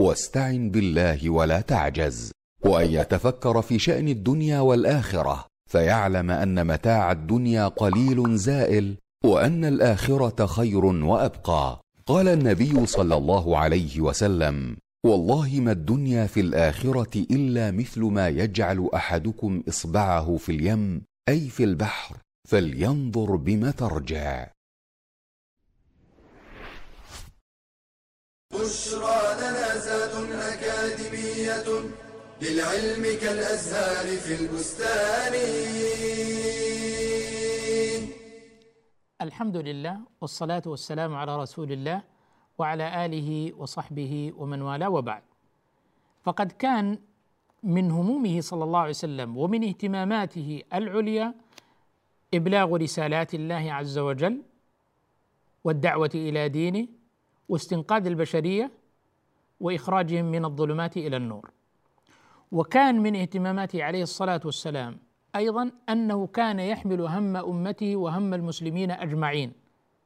واستعن 0.00 0.70
بالله 0.70 1.30
ولا 1.30 1.60
تعجز 1.60 2.32
وأن 2.64 2.90
يتفكر 2.90 3.62
في 3.62 3.78
شأن 3.78 4.08
الدنيا 4.08 4.60
والآخرة 4.60 5.46
فيعلم 5.70 6.30
أن 6.30 6.66
متاع 6.66 7.12
الدنيا 7.12 7.68
قليل 7.68 8.36
زائل 8.36 8.96
وأن 9.24 9.64
الآخرة 9.64 10.46
خير 10.46 10.84
وأبقى. 10.84 11.80
قال 12.06 12.28
النبي 12.28 12.86
صلى 12.86 13.16
الله 13.16 13.58
عليه 13.58 14.00
وسلم 14.00 14.76
والله 15.06 15.60
ما 15.60 15.72
الدنيا 15.72 16.26
في 16.26 16.40
الآخرة 16.40 17.18
إلا 17.30 17.70
مثل 17.70 18.00
ما 18.00 18.28
يجعل 18.28 18.88
أحدكم 18.94 19.62
إصبعه 19.68 20.36
في 20.36 20.52
اليم 20.52 21.02
أي 21.28 21.48
في 21.48 21.64
البحر 21.64 22.16
فلينظر 22.48 23.36
بم 23.36 23.70
ترجع. 23.70 24.46
بشرى 28.52 29.20
لنا 29.40 29.78
زاد 29.78 30.14
أكاديمية 30.52 31.68
للعلم 32.42 33.04
كالأزهار 33.20 34.06
في 34.16 34.32
البستان. 34.40 35.34
الحمد 39.22 39.56
لله 39.56 39.96
والصلاة 40.20 40.62
والسلام 40.66 41.14
على 41.14 41.36
رسول 41.36 41.72
الله 41.72 42.02
وعلى 42.58 43.04
آله 43.06 43.52
وصحبه 43.56 44.32
ومن 44.36 44.62
والاه 44.62 44.88
وبعد. 44.90 45.22
فقد 46.24 46.52
كان 46.52 46.98
من 47.62 47.90
همومه 47.90 48.40
صلى 48.40 48.64
الله 48.64 48.78
عليه 48.78 48.90
وسلم 48.90 49.36
ومن 49.36 49.64
اهتماماته 49.64 50.62
العليا 50.74 51.34
إبلاغ 52.34 52.76
رسالات 52.76 53.34
الله 53.34 53.72
عز 53.72 53.98
وجل 53.98 54.42
والدعوة 55.64 56.10
إلى 56.14 56.48
دينه 56.48 56.86
واستنقاذ 57.52 58.06
البشرية 58.06 58.70
وإخراجهم 59.60 60.24
من 60.24 60.44
الظلمات 60.44 60.96
إلى 60.96 61.16
النور. 61.16 61.50
وكان 62.52 63.00
من 63.02 63.16
اهتماماته 63.16 63.84
عليه 63.84 64.02
الصلاة 64.02 64.40
والسلام 64.44 64.98
أيضا 65.36 65.70
أنه 65.88 66.26
كان 66.26 66.60
يحمل 66.60 67.00
هم 67.00 67.36
أمته 67.36 67.96
وهم 67.96 68.34
المسلمين 68.34 68.90
أجمعين 68.90 69.52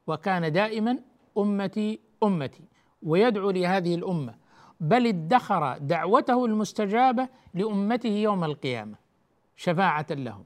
وكان 0.07 0.51
دائما 0.51 0.99
أمتي 1.37 1.99
أمتي 2.23 2.63
ويدعو 3.03 3.49
لهذه 3.49 3.95
الأمة. 3.95 4.35
بل 4.79 5.07
ادخر 5.07 5.77
دعوته 5.77 6.45
المستجابة 6.45 7.29
لأمته 7.53 8.09
يوم 8.09 8.43
القيامة 8.43 8.95
شفاعة 9.55 10.07
لهم. 10.11 10.43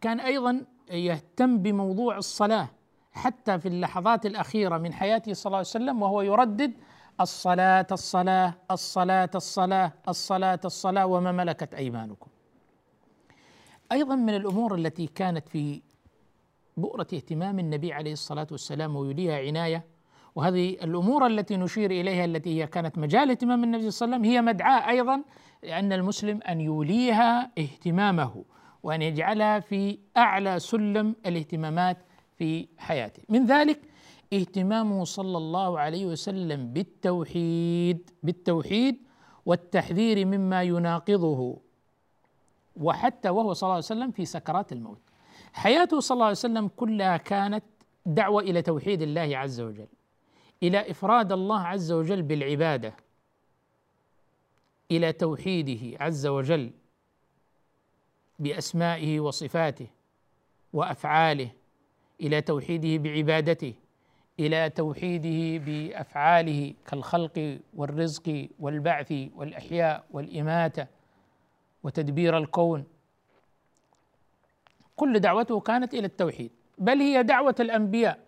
كان 0.00 0.20
أيضا 0.20 0.64
يهتم 0.90 1.58
بموضوع 1.58 2.18
الصلاة 2.18 2.68
حتى 3.18 3.58
في 3.58 3.68
اللحظات 3.68 4.26
الأخيرة 4.26 4.78
من 4.78 4.92
حياته 4.92 5.32
صلى 5.32 5.46
الله 5.50 5.56
عليه 5.58 5.68
وسلم 5.68 6.02
وهو 6.02 6.22
يردد 6.22 6.72
الصلاة 7.20 7.86
الصلاة 7.92 8.54
الصلاة 8.70 9.30
الصلاة 9.34 9.92
الصلاة 10.08 10.60
الصلاة 10.64 11.06
وما 11.06 11.32
ملكت 11.32 11.74
أيمانكم. 11.74 12.30
أيضا 13.92 14.14
من 14.14 14.34
الأمور 14.34 14.74
التي 14.74 15.06
كانت 15.06 15.48
في 15.48 15.82
بؤرة 16.76 17.06
اهتمام 17.14 17.58
النبي 17.58 17.92
عليه 17.92 18.12
الصلاة 18.12 18.46
والسلام 18.50 18.96
ويليها 18.96 19.38
عناية 19.38 19.84
وهذه 20.34 20.70
الأمور 20.70 21.26
التي 21.26 21.56
نشير 21.56 21.90
إليها 21.90 22.24
التي 22.24 22.62
هي 22.62 22.66
كانت 22.66 22.98
مجال 22.98 23.30
اهتمام 23.30 23.64
النبي 23.64 23.90
صلى 23.90 24.06
الله 24.06 24.16
عليه 24.16 24.26
وسلم 24.28 24.34
هي 24.34 24.42
مدعاة 24.42 24.88
أيضا 24.90 25.22
لأن 25.62 25.92
المسلم 25.92 26.40
أن 26.48 26.60
يوليها 26.60 27.50
اهتمامه 27.58 28.44
وأن 28.82 29.02
يجعلها 29.02 29.60
في 29.60 29.98
أعلى 30.16 30.58
سلم 30.58 31.16
الاهتمامات 31.26 31.98
في 32.38 32.68
حياته. 32.78 33.22
من 33.28 33.46
ذلك 33.46 33.80
اهتمامه 34.32 35.04
صلى 35.04 35.38
الله 35.38 35.80
عليه 35.80 36.06
وسلم 36.06 36.72
بالتوحيد 36.72 38.10
بالتوحيد 38.22 39.02
والتحذير 39.46 40.24
مما 40.24 40.62
يناقضه 40.62 41.58
وحتى 42.76 43.28
وهو 43.28 43.52
صلى 43.52 43.66
الله 43.66 43.74
عليه 43.74 43.84
وسلم 43.84 44.10
في 44.10 44.24
سكرات 44.24 44.72
الموت. 44.72 44.98
حياته 45.52 46.00
صلى 46.00 46.14
الله 46.14 46.24
عليه 46.26 46.32
وسلم 46.32 46.68
كلها 46.68 47.16
كانت 47.16 47.64
دعوة 48.06 48.42
إلى 48.42 48.62
توحيد 48.62 49.02
الله 49.02 49.36
عز 49.36 49.60
وجل 49.60 49.86
إلى 50.62 50.90
إفراد 50.90 51.32
الله 51.32 51.60
عز 51.60 51.92
وجل 51.92 52.22
بالعبادة 52.22 52.94
إلى 54.90 55.12
توحيده 55.12 56.04
عز 56.04 56.26
وجل 56.26 56.70
بأسمائه 58.38 59.20
وصفاته 59.20 59.86
وأفعاله. 60.72 61.50
إلى 62.20 62.40
توحيده 62.40 63.02
بعبادته 63.02 63.74
إلى 64.40 64.70
توحيده 64.70 65.64
بأفعاله 65.64 66.74
كالخلق 66.86 67.58
والرزق 67.74 68.48
والبعث 68.58 69.14
والأحياء 69.36 70.04
والإماتة 70.10 70.86
وتدبير 71.82 72.38
الكون. 72.38 72.84
كل 74.96 75.20
دعوته 75.20 75.60
كانت 75.60 75.94
إلى 75.94 76.06
التوحيد 76.06 76.50
بل 76.78 76.98
هي 76.98 77.22
دعوة 77.22 77.54
الأنبياء. 77.60 78.18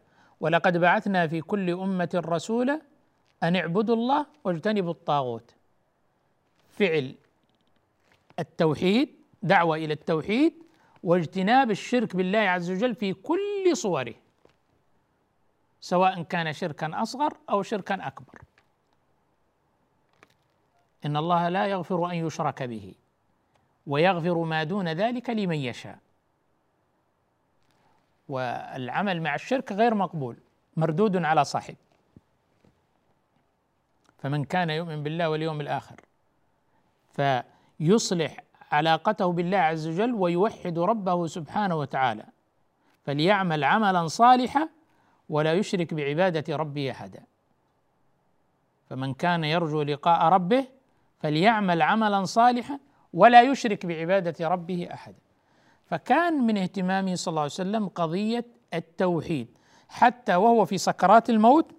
ولقد 0.40 0.76
بعثنا 0.76 1.26
في 1.26 1.40
كل 1.40 1.70
أمة 1.70 2.10
رسولا 2.14 2.80
أن 3.42 3.56
اعبدوا 3.56 3.96
الله 3.96 4.26
واجتنبوا 4.44 4.90
الطاغوت. 4.90 5.54
فعل 6.68 7.14
التوحيد 8.38 9.08
دعوة 9.42 9.76
إلى 9.76 9.92
التوحيد 9.92 10.52
واجتناب 11.02 11.70
الشرك 11.70 12.16
بالله 12.16 12.38
عز 12.38 12.70
وجل 12.70 12.94
في 12.94 13.12
كل 13.12 13.59
صوره 13.74 14.14
سواء 15.80 16.22
كان 16.22 16.52
شركا 16.52 17.02
أصغر 17.02 17.36
أو 17.50 17.62
شركا 17.62 18.06
أكبر. 18.06 18.42
إن 21.04 21.16
الله 21.16 21.48
لا 21.48 21.66
يغفر 21.66 22.10
أن 22.10 22.14
يشرك 22.14 22.62
به 22.62 22.94
ويغفر 23.86 24.38
ما 24.38 24.64
دون 24.64 24.88
ذلك 24.88 25.30
لمن 25.30 25.56
يشاء. 25.56 25.98
والعمل 28.28 29.22
مع 29.22 29.34
الشرك 29.34 29.72
غير 29.72 29.94
مقبول 29.94 30.36
مردود 30.76 31.16
على 31.24 31.44
صاحب. 31.44 31.76
فمن 34.18 34.44
كان 34.44 34.70
يؤمن 34.70 35.02
بالله 35.02 35.30
واليوم 35.30 35.60
الآخر 35.60 36.00
فيصلح 37.12 38.36
علاقته 38.72 39.32
بالله 39.32 39.58
عز 39.58 39.88
وجل 39.88 40.14
ويوحد 40.14 40.78
ربه 40.78 41.26
سبحانه 41.26 41.74
وتعالى. 41.74 42.24
فليعمل 43.02 43.64
عملا 43.64 44.06
صالحا 44.06 44.68
ولا 45.28 45.52
يشرك 45.52 45.94
بعبادة 45.94 46.56
ربه 46.56 46.90
احدا. 46.90 47.24
فمن 48.90 49.14
كان 49.14 49.44
يرجو 49.44 49.82
لقاء 49.82 50.22
ربه 50.32 50.66
فليعمل 51.18 51.82
عملا 51.82 52.24
صالحا 52.24 52.78
ولا 53.12 53.42
يشرك 53.42 53.86
بعبادة 53.86 54.48
ربه 54.48 54.88
احدا. 54.92 55.18
فكان 55.86 56.46
من 56.46 56.58
اهتمامه 56.58 57.14
صلى 57.14 57.32
الله 57.32 57.42
عليه 57.42 57.52
وسلم 57.52 57.88
قضية 57.88 58.46
التوحيد. 58.74 59.48
حتى 59.88 60.36
وهو 60.36 60.64
في 60.64 60.78
سكرات 60.78 61.30
الموت 61.30 61.72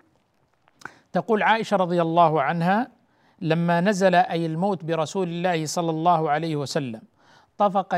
تقول 1.12 1.44
عائشة 1.44 1.78
رضي 1.78 2.02
الله 2.02 2.42
عنها 2.42 2.92
لما 3.42 3.82
نزل 3.82 4.16
أي 4.16 4.46
الموت 4.46 4.86
برسول 4.86 5.28
الله 5.28 5.66
صلى 5.66 5.90
الله 5.90 6.30
عليه 6.30 6.56
وسلم 6.56 7.02
طفق 7.58 7.96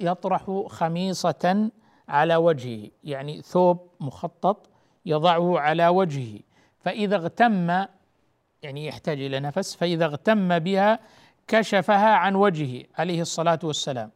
يطرح 0.00 0.62
خميصة 0.66 1.70
على 2.08 2.36
وجهه 2.36 2.90
يعني 3.04 3.42
ثوب 3.42 3.88
مخطط 4.00 4.70
يضعه 5.06 5.58
على 5.58 5.88
وجهه. 5.88 6.38
فإذا 6.80 7.16
اغتم 7.16 7.68
يعني 8.62 8.86
يحتاج 8.86 9.20
إلى 9.20 9.40
نفس 9.40 9.76
فإذا 9.76 10.04
اغتم 10.04 10.58
بها 10.58 10.98
كشفها 11.48 12.14
عن 12.14 12.34
وجهه 12.34 12.84
عليه 12.98 13.20
الصلاة 13.20 13.58
والسلام. 13.62 14.10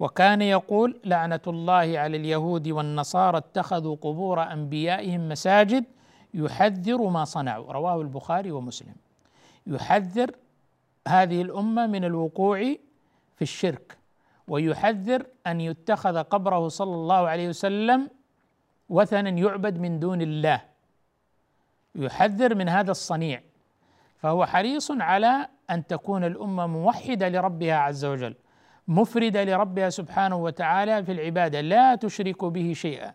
وكان 0.00 0.42
يقول 0.42 1.00
لعنة 1.04 1.40
الله 1.46 1.98
على 1.98 2.16
اليهود 2.16 2.68
والنصارى 2.68 3.38
اتخذوا 3.38 3.96
قبور 3.96 4.42
أنبيائهم 4.42 5.28
مساجد 5.28 5.84
يحذر 6.34 7.08
ما 7.08 7.24
صنعوا. 7.24 7.72
رواه 7.72 8.00
البخاري 8.00 8.50
ومسلم. 8.50 8.94
يحذر 9.66 10.30
هذه 11.08 11.42
الأمة 11.42 11.86
من 11.86 12.04
الوقوع 12.04 12.58
في 13.36 13.42
الشرك. 13.42 13.99
ويحذر 14.50 15.26
أن 15.46 15.60
يتخذ 15.60 16.22
قبره 16.22 16.68
صلى 16.68 16.94
الله 16.94 17.28
عليه 17.28 17.48
وسلم 17.48 18.10
وثنا 18.88 19.30
يعبد 19.30 19.78
من 19.78 20.00
دون 20.00 20.22
الله. 20.22 20.60
يحذر 21.94 22.54
من 22.54 22.68
هذا 22.68 22.90
الصنيع. 22.90 23.42
فهو 24.18 24.46
حريص 24.46 24.90
على 24.90 25.48
أن 25.70 25.86
تكون 25.86 26.24
الأمة 26.24 26.66
موحدة 26.66 27.28
لربها 27.28 27.74
عز 27.74 28.04
وجل 28.04 28.34
مفردة 28.88 29.44
لربها 29.44 29.90
سبحانه 29.90 30.36
وتعالى 30.36 31.04
في 31.04 31.12
العبادة 31.12 31.60
لا 31.60 31.94
تشرك 31.94 32.44
به 32.44 32.72
شيئا. 32.72 33.12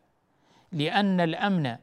لأن 0.72 1.20
الأمن 1.20 1.76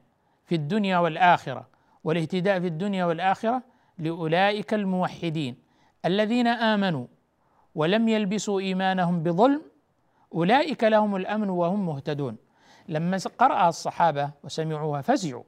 في 0.45 0.55
الدنيا 0.55 0.99
والآخرة 0.99 1.69
والاهتداء 2.05 2.61
في 2.61 2.67
الدنيا 2.67 3.05
والآخرة 3.05 3.63
لأولئك 3.99 4.75
الموحدين 4.75 5.57
الذين 6.05 6.47
آمنوا 6.47 7.07
ولم 7.75 8.09
يلبسوا 8.09 8.61
إيمانهم 8.61 9.23
بظلم 9.23 9.63
أولئك 10.35 10.85
لهم 10.85 11.17
الأمن 11.17 11.51
وهم 11.51 11.87
مهتدون. 11.87 12.37
لما 12.89 13.19
قرأ 13.39 13.69
الصحابة 13.69 14.31
وسمعوها 14.45 15.01
فزعوا 15.01 15.43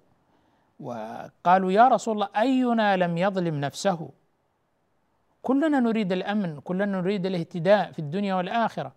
وقالوا 0.81 1.73
يا 1.73 1.89
رسول 1.89 2.15
الله 2.15 2.29
أينا 2.37 2.97
لم 2.97 3.19
يظلم 3.19 3.55
نفسه؟ 3.61 4.11
كلنا 5.43 5.81
نريد 5.81 6.13
الأمن 6.13 6.61
كلنا 6.61 6.85
نريد 6.85 7.27
الاهتداء 7.27 7.93
في 7.93 7.99
الدنيا 7.99 8.35
والآخرة. 8.35 8.93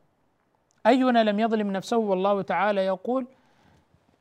أينا 0.86 1.24
لم 1.24 1.40
يظلم 1.40 1.72
نفسه؟ 1.72 1.98
والله 1.98 2.42
تعالى 2.42 2.86
يقول 2.86 3.28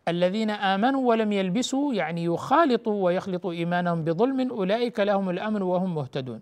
الذين 0.09 0.51
آمنوا 0.51 1.09
ولم 1.09 1.33
يلبسوا 1.33 1.95
يعني 1.95 2.25
يخالطوا 2.25 3.05
ويخلطوا 3.05 3.53
إيمانهم 3.53 4.05
بظلم 4.05 4.51
أولئك 4.51 5.01
لهم 5.01 5.31
الأمن 5.31 5.63
وهم 5.63 5.95
مهتدون. 5.95 6.41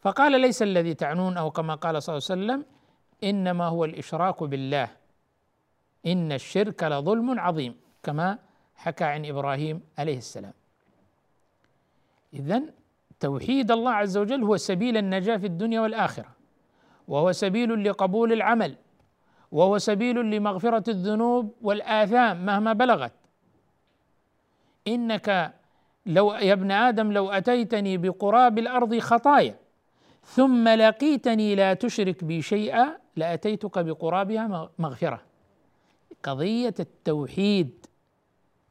فقال 0.00 0.40
ليس 0.40 0.62
الذي 0.62 0.94
تعنون 0.94 1.36
أو 1.36 1.50
كما 1.50 1.74
قال 1.74 2.02
صلى 2.02 2.16
الله 2.16 2.26
عليه 2.30 2.40
وسلم 2.40 2.64
إنما 3.24 3.64
هو 3.64 3.84
الإشراك 3.84 4.42
بالله. 4.42 4.88
إن 6.06 6.32
الشرك 6.32 6.82
لظلم 6.82 7.40
عظيم 7.40 7.76
كما 8.02 8.38
حكى 8.76 9.04
عن 9.04 9.26
إبراهيم 9.26 9.80
عليه 9.98 10.18
السلام. 10.18 10.52
اذا 12.34 12.62
توحيد 13.20 13.70
الله 13.70 13.90
عز 13.90 14.16
وجل 14.16 14.42
هو 14.42 14.56
سبيل 14.56 14.96
النجاة 14.96 15.36
في 15.36 15.46
الدنيا 15.46 15.80
والآخرة 15.80 16.28
وهو 17.08 17.32
سبيل 17.32 17.84
لقبول 17.84 18.32
العمل 18.32 18.76
وهو 19.52 19.78
سبيل 19.78 20.16
لمغفرة 20.30 20.90
الذنوب 20.90 21.54
والآثام 21.62 22.46
مهما 22.46 22.72
بلغت. 22.72 23.12
إنك 24.88 25.54
لو 26.06 26.32
يا 26.32 26.52
ابن 26.52 26.70
آدم 26.70 27.12
لو 27.12 27.30
أتيتني 27.30 27.96
بقراب 27.96 28.58
الأرض 28.58 28.98
خطايا 28.98 29.56
ثم 30.34 30.68
لقيتني 30.68 31.54
لا 31.54 31.74
تشرك 31.74 32.24
بي 32.24 32.42
شيئا 32.42 32.98
لأتيتك 33.16 33.78
بقرابها 33.78 34.70
مغفرة. 34.78 35.22
قضية 36.22 36.74
التوحيد 36.80 37.86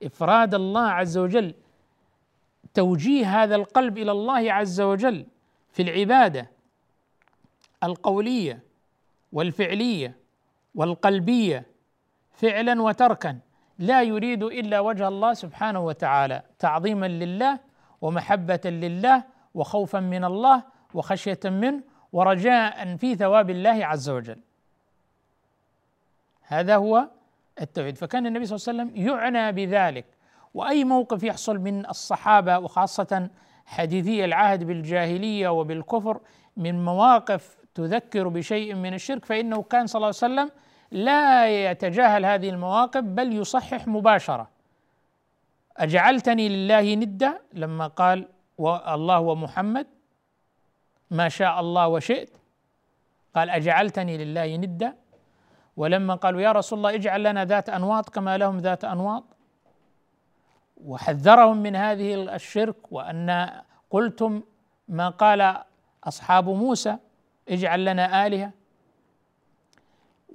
إفراد 0.04 0.56
الله 0.56 0.82
عز 0.82 1.18
وجل 1.18 1.54
توجيه 2.74 3.44
هذا 3.44 3.56
القلب 3.56 3.98
إلى 3.98 4.12
الله 4.12 4.54
عز 4.54 4.82
وجل 4.82 5.26
في 5.72 5.82
العبادة 5.82 6.50
القولية 7.84 8.64
والفعلية 9.34 10.18
والقلبية 10.76 11.66
فعلا 12.32 12.82
وتركا 12.82 13.40
لا 13.80 14.02
يريد 14.04 14.44
إلا 14.44 14.80
وجه 14.80 15.08
الله 15.08 15.34
سبحانه 15.34 15.80
وتعالى 15.80 16.42
تعظيما 16.60 17.06
لله 17.06 17.60
ومحبة 18.02 18.62
لله 18.66 19.24
وخوفا 19.54 20.00
من 20.00 20.24
الله 20.24 20.64
وخشية 20.94 21.40
منه 21.46 21.82
ورجاء 22.14 22.96
في 22.96 23.16
ثواب 23.16 23.50
الله 23.50 23.86
عز 23.86 24.10
وجل. 24.10 24.40
هذا 26.42 26.76
هو 26.76 27.08
التوحيد. 27.62 27.98
فكان 27.98 28.26
النبي 28.26 28.46
صلى 28.46 28.56
الله 28.56 28.84
عليه 28.84 28.94
وسلم 28.94 29.08
يعنى 29.08 29.52
بذلك. 29.52 30.06
وأي 30.54 30.84
موقف 30.84 31.24
يحصل 31.24 31.58
من 31.58 31.86
الصحابة 31.86 32.60
وخاصة 32.60 33.30
حديثي 33.66 34.26
العهد 34.26 34.64
بالجاهلية 34.64 35.50
وبالكفر 35.50 36.20
من 36.58 36.86
مواقف 36.86 37.58
تذكر 37.76 38.28
بشيء 38.28 38.76
من 38.76 38.94
الشرك 38.94 39.26
فإنه 39.26 39.62
كان 39.62 39.88
صلى 39.88 40.00
الله 40.00 40.08
عليه 40.08 40.34
وسلم 40.34 40.52
لا 40.92 41.48
يتجاهل 41.72 42.26
هذه 42.26 42.50
المواقف 42.50 43.02
بل 43.02 43.34
يصحح 43.34 43.88
مباشرة. 43.88 44.50
أجعلتني 45.78 46.50
لله 46.50 46.96
ندا؟ 46.96 47.42
لما 47.54 47.88
قال 47.88 48.28
الله 48.88 49.20
ومحمد 49.20 49.88
ما 51.12 51.30
شاء 51.30 51.60
الله 51.60 51.88
وشئت. 51.88 52.30
قال 53.36 53.50
أجعلتني 53.50 54.18
لله 54.18 54.56
ندا. 54.58 54.96
ولما 55.78 56.16
قالوا 56.16 56.42
يا 56.42 56.52
رسول 56.52 56.80
الله 56.80 56.96
اجعل 56.96 57.24
لنا 57.24 57.46
ذات 57.46 57.70
أنواط 57.70 58.10
كما 58.10 58.38
لهم 58.38 58.58
ذات 58.58 58.86
أنواط. 58.86 59.24
وحذرهم 60.84 61.58
من 61.58 61.76
هذه 61.76 62.36
الشرك 62.36 62.92
وأن 62.92 63.50
قلتم 63.90 64.44
ما 64.88 65.10
قال 65.10 65.64
أصحاب 66.04 66.50
موسى 66.50 66.98
اجعل 67.50 67.86
لنا 67.86 68.28
آلهة. 68.28 68.52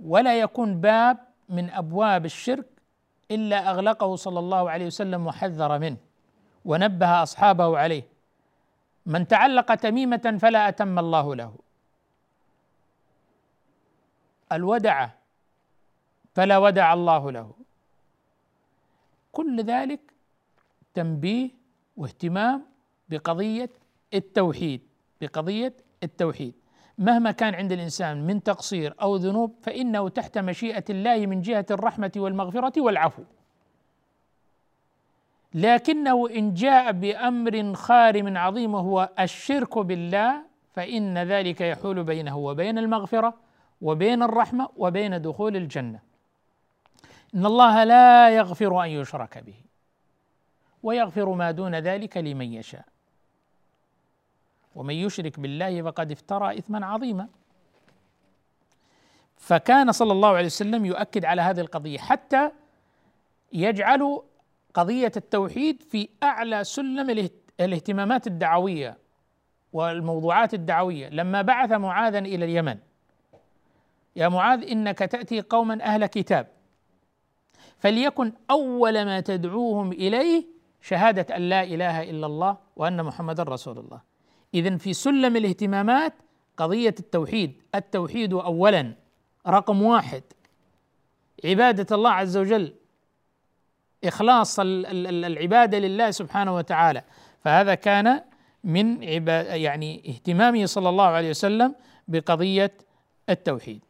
ولا 0.04 0.40
يكون 0.40 0.80
باب 0.80 1.18
من 1.48 1.70
أبواب 1.70 2.24
الشرك 2.24 2.66
إلا 3.30 3.70
أغلقه 3.70 4.16
صلى 4.16 4.38
الله 4.38 4.70
عليه 4.70 4.86
وسلم 4.86 5.26
وحذر 5.26 5.78
منه 5.78 5.96
ونبه 6.64 7.22
أصحابه 7.22 7.78
عليه. 7.78 8.13
من 9.06 9.28
تعلق 9.28 9.74
تميمة 9.74 10.38
فلا 10.40 10.68
أتم 10.68 10.98
الله 10.98 11.34
له. 11.34 11.56
الودع 14.52 15.08
فلا 16.34 16.58
ودع 16.58 16.92
الله 16.92 17.32
له. 17.32 17.52
كل 19.32 19.60
ذلك 19.64 20.00
تنبيه 20.94 21.50
واهتمام 21.96 22.66
بقضية 23.08 23.70
التوحيد 24.14 24.80
بقضية 25.20 25.76
التوحيد. 26.02 26.54
مهما 26.98 27.30
كان 27.30 27.54
عند 27.54 27.72
الإنسان 27.72 28.26
من 28.26 28.42
تقصير 28.42 28.94
أو 29.02 29.16
ذنوب 29.16 29.54
فإنه 29.62 30.08
تحت 30.08 30.38
مشيئة 30.38 30.84
الله 30.90 31.26
من 31.26 31.40
جهة 31.40 31.66
الرحمة 31.70 32.12
والمغفرة 32.16 32.80
والعفو. 32.80 33.24
لكنه 35.54 36.28
إن 36.30 36.54
جاء 36.54 36.92
بأمر 36.92 37.74
خارم 37.74 38.36
عظيم 38.38 38.74
وهو 38.74 39.10
الشرك 39.20 39.78
بالله 39.78 40.42
فإن 40.72 41.18
ذلك 41.18 41.60
يحول 41.60 42.04
بينه 42.04 42.36
وبين 42.36 42.78
المغفرة 42.78 43.34
وبين 43.82 44.22
الرحمة 44.22 44.68
وبين 44.76 45.22
دخول 45.22 45.56
الجنة. 45.56 46.00
إن 47.34 47.46
الله 47.46 47.84
لا 47.84 48.30
يغفر 48.30 48.84
أن 48.84 48.88
يشرك 48.88 49.38
به 49.38 49.54
ويغفر 50.82 51.32
ما 51.32 51.50
دون 51.50 51.74
ذلك 51.74 52.16
لمن 52.16 52.52
يشاء. 52.52 52.84
ومن 54.74 54.94
يشرك 54.94 55.40
بالله 55.40 55.82
فقد 55.82 56.12
افترى 56.12 56.58
إثما 56.58 56.86
عظيما. 56.86 57.28
فكان 59.36 59.92
صلى 59.92 60.12
الله 60.12 60.28
عليه 60.28 60.46
وسلم 60.46 60.86
يؤكد 60.86 61.24
على 61.24 61.42
هذه 61.42 61.60
القضية 61.60 61.98
حتى 61.98 62.50
يجعل 63.52 64.20
قضية 64.74 65.12
التوحيد 65.16 65.82
في 65.82 66.08
أعلى 66.22 66.64
سلم 66.64 67.28
الاهتمامات 67.60 68.26
الدعوية 68.26 68.98
والموضوعات 69.72 70.54
الدعوية. 70.54 71.08
لما 71.08 71.42
بعث 71.42 71.72
معاذا 71.72 72.18
إلى 72.18 72.44
اليمن 72.44 72.78
يا 74.16 74.28
معاذ 74.28 74.70
إنك 74.70 74.98
تأتي 74.98 75.40
قوما 75.40 75.82
أهل 75.82 76.06
كتاب 76.06 76.46
فليكن 77.78 78.32
أول 78.50 79.04
ما 79.04 79.20
تدعوهم 79.20 79.92
إليه 79.92 80.46
شهادة 80.80 81.36
أن 81.36 81.42
لا 81.42 81.62
إله 81.62 82.10
إلا 82.10 82.26
الله 82.26 82.56
وأن 82.76 83.02
محمدا 83.02 83.42
رسول 83.42 83.78
الله. 83.78 84.00
اذا 84.54 84.76
في 84.76 84.92
سلم 84.92 85.36
الاهتمامات 85.36 86.14
قضية 86.56 86.94
التوحيد. 87.00 87.62
التوحيد 87.74 88.32
اولا 88.32 88.94
رقم 89.46 89.82
واحد. 89.82 90.22
عبادة 91.44 91.96
الله 91.96 92.10
عز 92.10 92.36
وجل 92.36 92.74
إخلاص 94.04 94.56
العبادة 94.60 95.78
لله 95.78 96.10
سبحانه 96.10 96.54
وتعالى. 96.54 97.02
فهذا 97.44 97.74
كان 97.74 98.20
من 98.64 99.02
يعني 99.02 100.02
اهتمامه 100.08 100.66
صلى 100.66 100.88
الله 100.88 101.04
عليه 101.04 101.30
وسلم 101.30 101.74
بقضية 102.08 102.72
التوحيد. 103.30 103.84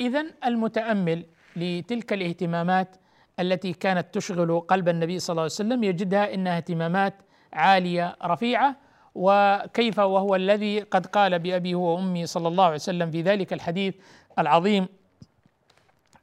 اذا 0.00 0.24
المتأمل 0.46 1.24
لتلك 1.56 2.12
الاهتمامات 2.12 2.96
التي 3.40 3.72
كانت 3.72 4.14
تشغل 4.14 4.60
قلب 4.60 4.88
النبي 4.88 5.18
صلى 5.18 5.32
الله 5.34 5.42
عليه 5.42 5.52
وسلم 5.52 5.84
يجدها 5.84 6.34
إنها 6.34 6.56
اهتمامات 6.56 7.14
عالية 7.52 8.16
رفيعة 8.24 8.76
وكيف 9.14 9.98
وهو 9.98 10.36
الذي 10.36 10.80
قد 10.80 11.06
قال 11.06 11.38
بأبي 11.38 11.74
هو 11.74 11.96
وأمي 11.96 12.26
صلى 12.26 12.48
الله 12.48 12.64
عليه 12.64 12.74
وسلم 12.74 13.10
في 13.10 13.22
ذلك 13.22 13.52
الحديث 13.52 13.94
العظيم 14.38 14.86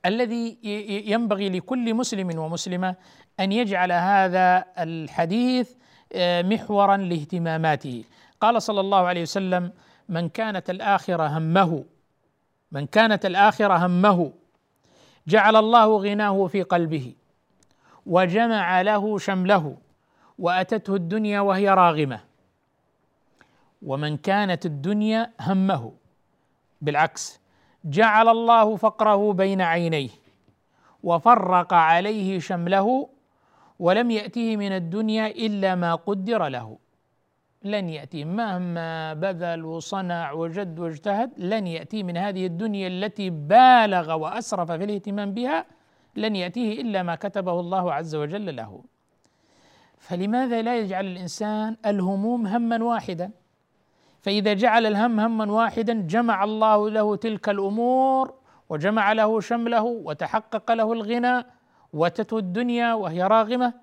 الذي 0.06 0.58
ينبغي 1.12 1.49
لكل 1.49 1.93
مسلم 1.93 2.39
ومسلمة 2.39 2.95
أن 3.39 3.51
يجعل 3.51 3.91
هذا 3.91 4.66
الحديث 4.78 5.72
آه، 6.14 6.41
محورا 6.41 6.97
لاهتماماته. 6.97 8.03
قال 8.41 8.62
صلى 8.62 8.80
الله 8.80 8.97
عليه 9.08 9.22
وسلم 9.22 9.72
من 10.10 10.30
كانت 10.30 10.70
الآخرة 10.70 11.38
همه 11.38 11.84
من 12.72 12.86
كانت 12.86 13.26
الآخرة 13.26 13.86
همه 13.86 14.32
جعل 15.28 15.56
الله 15.56 15.97
غناه 15.97 16.47
في 16.47 16.62
قلبه 16.64 17.14
وجمع 18.06 18.82
له 18.82 19.18
شمله 19.18 19.78
وأتته 20.39 20.95
الدنيا 20.95 21.39
وهي 21.39 21.70
راغمة. 21.70 22.20
ومن 23.82 24.18
كانت 24.18 24.66
الدنيا 24.66 25.32
همه. 25.41 25.91
بالعكس 26.82 27.39
جعل 27.86 28.27
الله 28.29 28.75
فقره 28.75 29.33
بين 29.33 29.61
عينيه 29.61 30.09
وفرق 31.03 31.73
عليه 31.73 32.39
شمله 32.39 33.09
ولم 33.79 34.11
يأته 34.11 34.57
من 34.57 34.71
الدنيا 34.71 35.27
إلا 35.27 35.75
ما 35.75 35.95
قدر 35.95 36.47
له. 36.47 36.77
لن 37.63 37.89
يأتي 37.89 38.25
مهما 38.25 39.13
بذل 39.13 39.65
وصنع 39.65 40.31
وجد 40.31 40.79
واجتهد 40.79 41.31
لن 41.38 41.67
يأتي 41.67 42.03
من 42.03 42.17
هذه 42.17 42.45
الدنيا 42.45 42.88
التي 42.88 43.29
بالغ 43.29 44.13
وأسرف 44.13 44.71
في 44.71 44.83
الاهتمام 44.83 45.31
بها 45.33 45.65
لن 46.15 46.36
يأتيه 46.36 46.81
إلا 46.81 47.03
ما 47.03 47.15
كتبه 47.15 47.59
الله 47.59 47.93
عز 47.93 48.15
وجل 48.15 48.55
له. 48.55 48.83
فلماذا 49.97 50.61
لا 50.61 50.79
يجعل 50.79 51.05
الإنسان 51.05 51.77
الهموم 51.86 52.47
هما 52.47 52.83
واحدا؟ 52.83 53.31
فإذا 54.26 54.53
جعل 54.53 54.86
الهم 54.86 55.19
هما 55.19 55.51
واحدا 55.51 55.93
جمع 55.93 56.43
الله 56.43 56.89
له 56.89 57.15
تلك 57.15 57.49
الأمور 57.49 58.34
وجمع 58.69 59.13
له 59.13 59.39
شمله 59.39 59.84
وتحقق 59.84 60.71
له 60.71 60.93
الغنى 60.93 61.45
واتته 61.93 62.38
الدنيا 62.38 62.93
وهي 62.93 63.23
راغمة. 63.23 63.73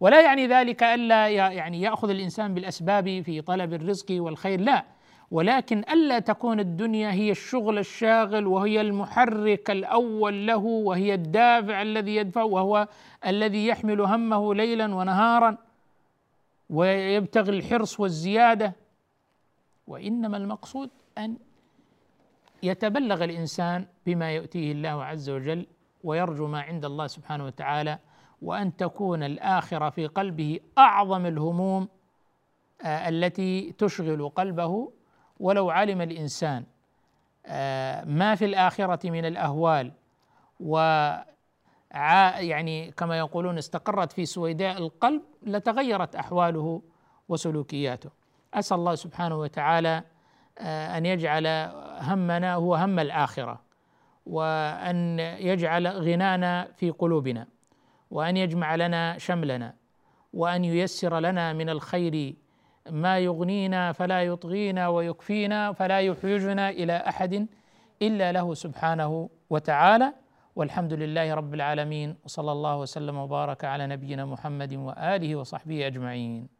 ولا 0.00 0.20
يعني 0.20 0.46
ذلك 0.46 0.82
ألا 0.82 1.28
يعني 1.28 1.82
يأخذ 1.82 2.10
الإنسان 2.10 2.54
بالأسباب 2.54 3.22
في 3.22 3.40
طلب 3.40 3.74
الرزق 3.74 4.06
والخير 4.10 4.60
لا. 4.60 4.84
ولكن 5.30 5.78
ألا 5.78 6.18
تكون 6.18 6.60
الدنيا 6.60 7.12
هي 7.12 7.30
الشغل 7.30 7.78
الشاغل 7.78 8.46
وهي 8.46 8.80
المحرك 8.80 9.70
الأول 9.70 10.46
له 10.46 10.64
وهي 10.64 11.14
الدافع 11.14 11.82
الذي 11.82 12.16
يدفع 12.16 12.42
وهو 12.42 12.88
الذي 13.26 13.66
يحمل 13.66 14.00
همه 14.00 14.54
ليلا 14.54 14.94
ونهارا 14.94 15.56
ويبتغي 16.70 17.58
الحرص 17.58 18.00
والزيادة. 18.00 18.79
وإنما 19.90 20.36
المقصود 20.36 20.90
أن 21.18 21.36
يتبلغ 22.62 23.24
الإنسان 23.24 23.86
بما 24.06 24.32
يؤتيه 24.32 24.72
الله 24.72 25.04
عز 25.04 25.30
وجل 25.30 25.66
ويرجو 26.04 26.46
ما 26.46 26.60
عند 26.60 26.84
الله 26.84 27.06
سبحانه 27.06 27.44
وتعالى 27.44 27.98
وأن 28.42 28.76
تكون 28.76 29.22
الآخرة 29.22 29.90
في 29.90 30.06
قلبه 30.06 30.60
أعظم 30.78 31.26
الهموم 31.26 31.88
آه 32.82 33.08
التي 33.08 33.72
تشغل 33.72 34.28
قلبه. 34.28 34.92
ولو 35.40 35.70
علم 35.70 36.00
الإنسان 36.00 36.64
آه 37.46 38.04
ما 38.04 38.34
في 38.34 38.44
الآخرة 38.44 39.10
من 39.10 39.24
الأهوال 39.24 39.92
و 40.60 40.76
يعني 42.38 42.90
كما 42.90 43.18
يقولون 43.18 43.58
استقرت 43.58 44.12
في 44.12 44.26
سويداء 44.26 44.78
القلب 44.78 45.22
لتغيرت 45.42 46.14
أحواله 46.16 46.82
وسلوكياته. 47.28 48.19
أسأل 48.54 48.78
الله 48.78 48.94
سبحانه 48.94 49.36
وتعالى 49.38 50.02
آه، 50.58 50.98
أن 50.98 51.06
يجعل 51.06 51.46
همنا 52.00 52.54
هو 52.54 52.74
هم 52.74 52.98
الآخرة 52.98 53.60
وأن 54.26 55.18
يجعل 55.18 55.88
غنانا 55.88 56.68
في 56.76 56.90
قلوبنا 56.90 57.46
وأن 58.10 58.36
يجمع 58.36 58.74
لنا 58.74 59.18
شملنا 59.18 59.74
وأن 60.32 60.64
ييسر 60.64 61.18
لنا 61.18 61.52
من 61.52 61.68
الخير. 61.68 62.34
ما 62.90 63.18
يغنينا 63.18 63.92
فلا 63.92 64.22
يطغينا 64.22 64.88
ويكفينا 64.88 65.72
فلا 65.72 66.00
يحوجنا 66.00 66.70
إلى 66.70 66.96
أحد 66.96 67.46
إلا 68.02 68.32
له 68.32 68.54
سبحانه 68.54 69.30
وتعالى. 69.50 70.12
والحمد 70.56 70.92
لله 70.92 71.34
رب 71.34 71.54
العالمين 71.54 72.16
وصلى 72.24 72.52
الله 72.52 72.76
وسلم 72.76 73.16
وبارك 73.16 73.64
على 73.64 73.86
نبينا 73.86 74.24
محمد 74.24 74.74
وآله 74.74 75.36
وصحبه 75.36 75.86
أجمعين. 75.86 76.59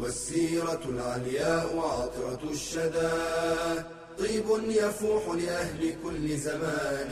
والسيرة 0.00 0.80
العلياء 0.88 1.78
عطرة 1.78 2.50
الشدى. 2.50 3.10
طيب 4.18 4.44
يفوح 4.68 5.28
لأهل 5.28 5.96
كل 6.04 6.38
زمان. 6.38 7.10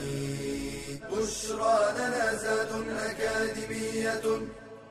بشرى 1.12 1.95
لنا 1.99 2.35
زاد 2.35 2.68
أكاديمية 2.89 4.41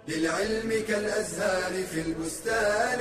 للعلم 0.07 0.83
كالأزهار 0.87 1.83
في 1.83 2.01
البستان. 2.01 2.99